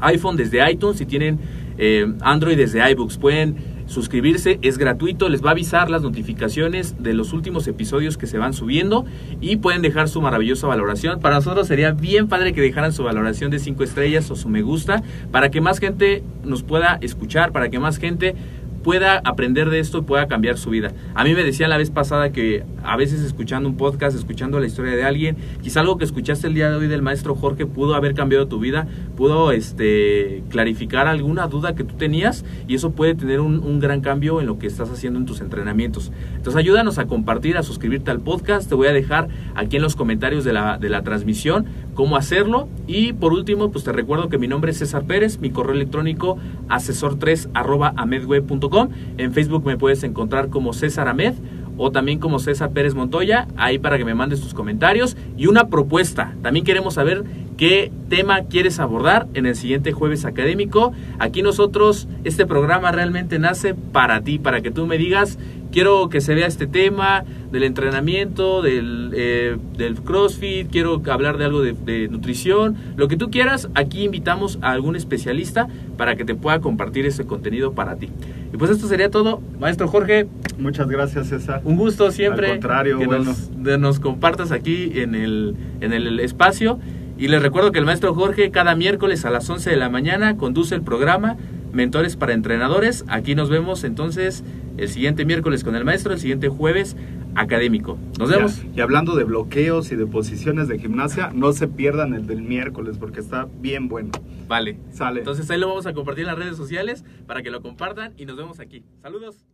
iPhone 0.02 0.36
desde 0.36 0.70
iTunes, 0.70 0.98
si 0.98 1.06
tienen 1.06 1.40
eh, 1.78 2.12
Android 2.22 2.58
desde 2.58 2.90
iBooks, 2.92 3.18
pueden 3.18 3.71
suscribirse, 3.92 4.58
es 4.62 4.78
gratuito, 4.78 5.30
les 5.30 5.44
va 5.44 5.50
a 5.50 5.52
avisar 5.52 5.90
las 5.90 6.02
notificaciones 6.02 6.96
de 7.04 7.14
los 7.14 7.34
últimos 7.34 7.68
episodios 7.68 8.18
que 8.18 8.26
se 8.26 8.38
van 8.38 8.54
subiendo 8.54 9.06
y 9.42 9.58
pueden 9.58 9.82
dejar 9.82 10.08
su 10.08 10.22
maravillosa 10.22 10.68
valoración. 10.68 11.20
Para 11.20 11.36
nosotros 11.36 11.68
sería 11.68 11.92
bien 11.92 12.28
padre 12.28 12.54
que 12.54 12.62
dejaran 12.62 12.94
su 12.94 13.04
valoración 13.04 13.52
de 13.52 13.60
5 13.60 13.84
estrellas 13.84 14.32
o 14.32 14.36
su 14.36 14.50
me 14.50 14.62
gusta 14.62 15.04
para 15.32 15.52
que 15.52 15.62
más 15.62 15.80
gente 15.80 16.24
nos 16.44 16.64
pueda 16.64 16.98
escuchar, 17.02 17.52
para 17.52 17.70
que 17.70 17.80
más 17.80 17.98
gente 17.98 18.36
pueda 18.84 19.22
aprender 19.24 19.70
de 19.70 19.80
esto 19.80 20.00
y 20.00 20.02
pueda 20.02 20.28
cambiar 20.28 20.58
su 20.58 20.70
vida. 20.70 20.92
A 21.14 21.24
mí 21.24 21.34
me 21.34 21.44
decían 21.44 21.70
la 21.70 21.78
vez 21.78 21.92
pasada 21.92 22.32
que 22.32 22.64
a 22.84 22.98
veces 22.98 23.22
escuchando 23.22 23.70
un 23.70 23.78
podcast, 23.78 24.18
escuchando 24.18 24.60
la 24.60 24.66
historia 24.66 24.96
de 24.96 25.04
alguien, 25.04 25.38
quizá 25.62 25.82
algo 25.82 25.98
que 25.98 26.06
escuchaste 26.06 26.48
el 26.48 26.54
día 26.54 26.70
de 26.70 26.76
hoy 26.78 26.88
del 26.88 27.02
maestro 27.02 27.36
Jorge 27.36 27.66
pudo 27.66 27.96
haber 27.96 28.14
cambiado 28.14 28.48
tu 28.48 28.60
vida, 28.60 28.88
pudo 29.16 29.52
este, 29.52 30.44
clarificar 30.50 31.08
alguna 31.08 31.48
duda 31.48 31.76
que 31.76 31.84
tú 31.84 31.96
tenías 31.96 32.44
y 32.68 32.76
eso 32.76 32.92
puede 32.92 33.16
tener 33.16 33.40
un, 33.40 33.62
gran 33.82 34.02
cambio 34.02 34.42
en 34.42 34.46
lo 34.46 34.60
que 34.60 34.68
estás 34.68 34.90
haciendo 34.90 35.18
en 35.18 35.26
tus 35.26 35.42
entrenamientos. 35.42 36.12
Entonces 36.36 36.56
ayúdanos 36.56 37.00
a 37.00 37.06
compartir, 37.06 37.58
a 37.58 37.64
suscribirte 37.64 38.12
al 38.12 38.20
podcast, 38.20 38.70
te 38.70 38.76
voy 38.76 38.88
a 38.88 38.94
dejar 38.94 39.30
aquí 39.56 39.78
en 39.78 39.82
los 39.82 39.96
comentarios 39.96 40.44
de 40.44 40.54
la, 40.54 40.78
de 40.78 40.90
la 40.90 41.02
transmisión 41.02 41.66
cómo 41.96 42.16
hacerlo 42.16 42.70
y 42.86 43.14
por 43.14 43.34
último 43.34 43.72
pues 43.72 43.84
te 43.84 43.92
recuerdo 43.92 44.30
que 44.30 44.38
mi 44.38 44.48
nombre 44.48 44.72
es 44.72 44.78
César 44.78 45.06
Pérez, 45.06 45.40
mi 45.40 45.50
correo 45.50 45.74
electrónico 45.74 46.38
asesor3 46.70 47.50
arroba 47.54 47.94
amedweb.com 47.98 48.71
en 49.18 49.34
Facebook 49.34 49.66
me 49.66 49.78
puedes 49.78 50.04
encontrar 50.04 50.50
como 50.50 50.74
César 50.74 51.08
Amed 51.08 51.34
o 51.78 51.92
también 51.92 52.20
como 52.20 52.40
César 52.40 52.72
Pérez 52.72 52.94
Montoya, 52.94 53.48
ahí 53.58 53.80
para 53.80 53.98
que 53.98 54.06
me 54.06 54.14
mandes 54.14 54.42
tus 54.42 54.54
comentarios 54.54 55.18
y 55.38 55.48
una 55.48 55.68
propuesta. 55.68 56.36
También 56.42 56.66
queremos 56.66 56.94
saber 56.96 57.24
qué 57.58 57.92
tema 58.10 58.44
quieres 58.44 58.80
abordar 58.80 59.28
en 59.34 59.46
el 59.46 59.56
siguiente 59.56 59.92
jueves 59.92 60.26
académico. 60.26 60.94
Aquí 61.20 61.42
nosotros, 61.42 62.08
este 62.24 62.46
programa 62.46 62.92
realmente 62.92 63.40
nace 63.40 63.74
para 63.74 64.22
ti, 64.22 64.38
para 64.38 64.62
que 64.62 64.72
tú 64.72 64.86
me 64.86 64.98
digas, 64.98 65.40
quiero 65.72 66.10
que 66.10 66.22
se 66.22 66.36
vea 66.36 66.48
este 66.48 66.68
tema 66.68 67.24
del 67.52 67.64
entrenamiento, 67.64 68.62
del, 68.62 69.12
eh, 69.14 69.58
del 69.78 69.96
CrossFit, 69.96 70.70
quiero 70.72 71.02
hablar 71.10 71.38
de 71.38 71.46
algo 71.46 71.62
de, 71.62 71.74
de, 71.74 72.08
nutrición, 72.08 72.76
lo 72.96 73.08
que 73.08 73.18
tú 73.18 73.30
quieras, 73.30 73.70
aquí 73.76 74.04
invitamos 74.04 74.58
a 74.62 74.72
algún 74.72 74.96
especialista 74.96 75.68
para 75.98 76.16
que 76.16 76.24
te 76.26 76.36
pueda 76.36 76.60
compartir 76.62 77.06
ese 77.06 77.26
contenido 77.26 77.74
para 77.74 77.96
ti. 77.96 78.10
Y 78.54 78.58
pues 78.58 78.72
esto 78.72 78.88
sería 78.88 79.10
todo, 79.10 79.42
maestro 79.60 79.88
Jorge. 79.88 80.28
Muchas 80.58 80.88
gracias, 80.88 81.28
César. 81.28 81.62
Un 81.64 81.76
gusto 81.78 82.12
siempre 82.12 82.48
Al 82.48 82.54
contrario, 82.54 82.98
que 83.00 83.06
bueno. 83.06 83.24
nos, 83.26 83.64
de- 83.64 83.78
nos 83.78 84.00
compartas 84.00 84.52
aquí 84.52 84.92
en 84.96 85.16
el, 85.16 85.56
en 85.82 85.94
el 85.94 86.20
espacio. 86.20 86.80
Y 87.18 87.28
les 87.28 87.42
recuerdo 87.42 87.72
que 87.72 87.78
el 87.78 87.86
maestro 87.86 88.16
Jorge 88.16 88.50
cada 88.50 88.74
miércoles 88.76 89.26
a 89.26 89.30
las 89.30 89.48
11 89.48 89.70
de 89.70 89.78
la 89.78 89.90
mañana 89.90 90.38
conduce 90.38 90.74
el 90.74 90.82
programa 90.82 91.38
Mentores 91.74 92.16
para 92.16 92.34
Entrenadores. 92.34 93.06
Aquí 93.08 93.36
nos 93.36 93.50
vemos 93.50 93.84
entonces 93.84 94.44
el 94.78 94.90
siguiente 94.90 95.26
miércoles 95.26 95.64
con 95.64 95.76
el 95.76 95.86
maestro, 95.86 96.14
el 96.14 96.20
siguiente 96.20 96.50
jueves 96.50 96.96
académico. 97.36 97.98
Nos 98.20 98.30
vemos. 98.30 98.62
Ya, 98.64 98.70
Y 98.76 98.82
hablando 98.82 99.16
de 99.16 99.24
bloqueos 99.24 99.92
y 99.92 99.96
de 99.96 100.06
posiciones 100.06 100.68
de 100.68 100.80
gimnasia, 100.80 101.32
no 101.34 101.54
se 101.54 101.68
pierdan 101.68 102.14
el 102.14 102.28
del 102.28 102.42
miércoles 102.42 102.98
porque 102.98 103.20
está 103.20 103.48
bien 103.60 103.88
bueno. 103.88 104.12
Vale. 104.48 104.78
Sale. 104.92 105.20
Entonces 105.20 105.50
ahí 105.50 105.60
lo 105.60 105.68
vamos 105.70 105.86
a 105.86 105.94
compartir 105.94 106.24
en 106.24 106.28
las 106.28 106.38
redes 106.38 106.58
sociales 106.58 107.06
para 107.28 107.42
que 107.42 107.52
lo 107.52 107.62
compartan 107.62 108.14
y 108.18 108.26
nos 108.26 108.38
vemos 108.38 108.60
aquí. 108.60 108.84
Saludos. 109.02 109.46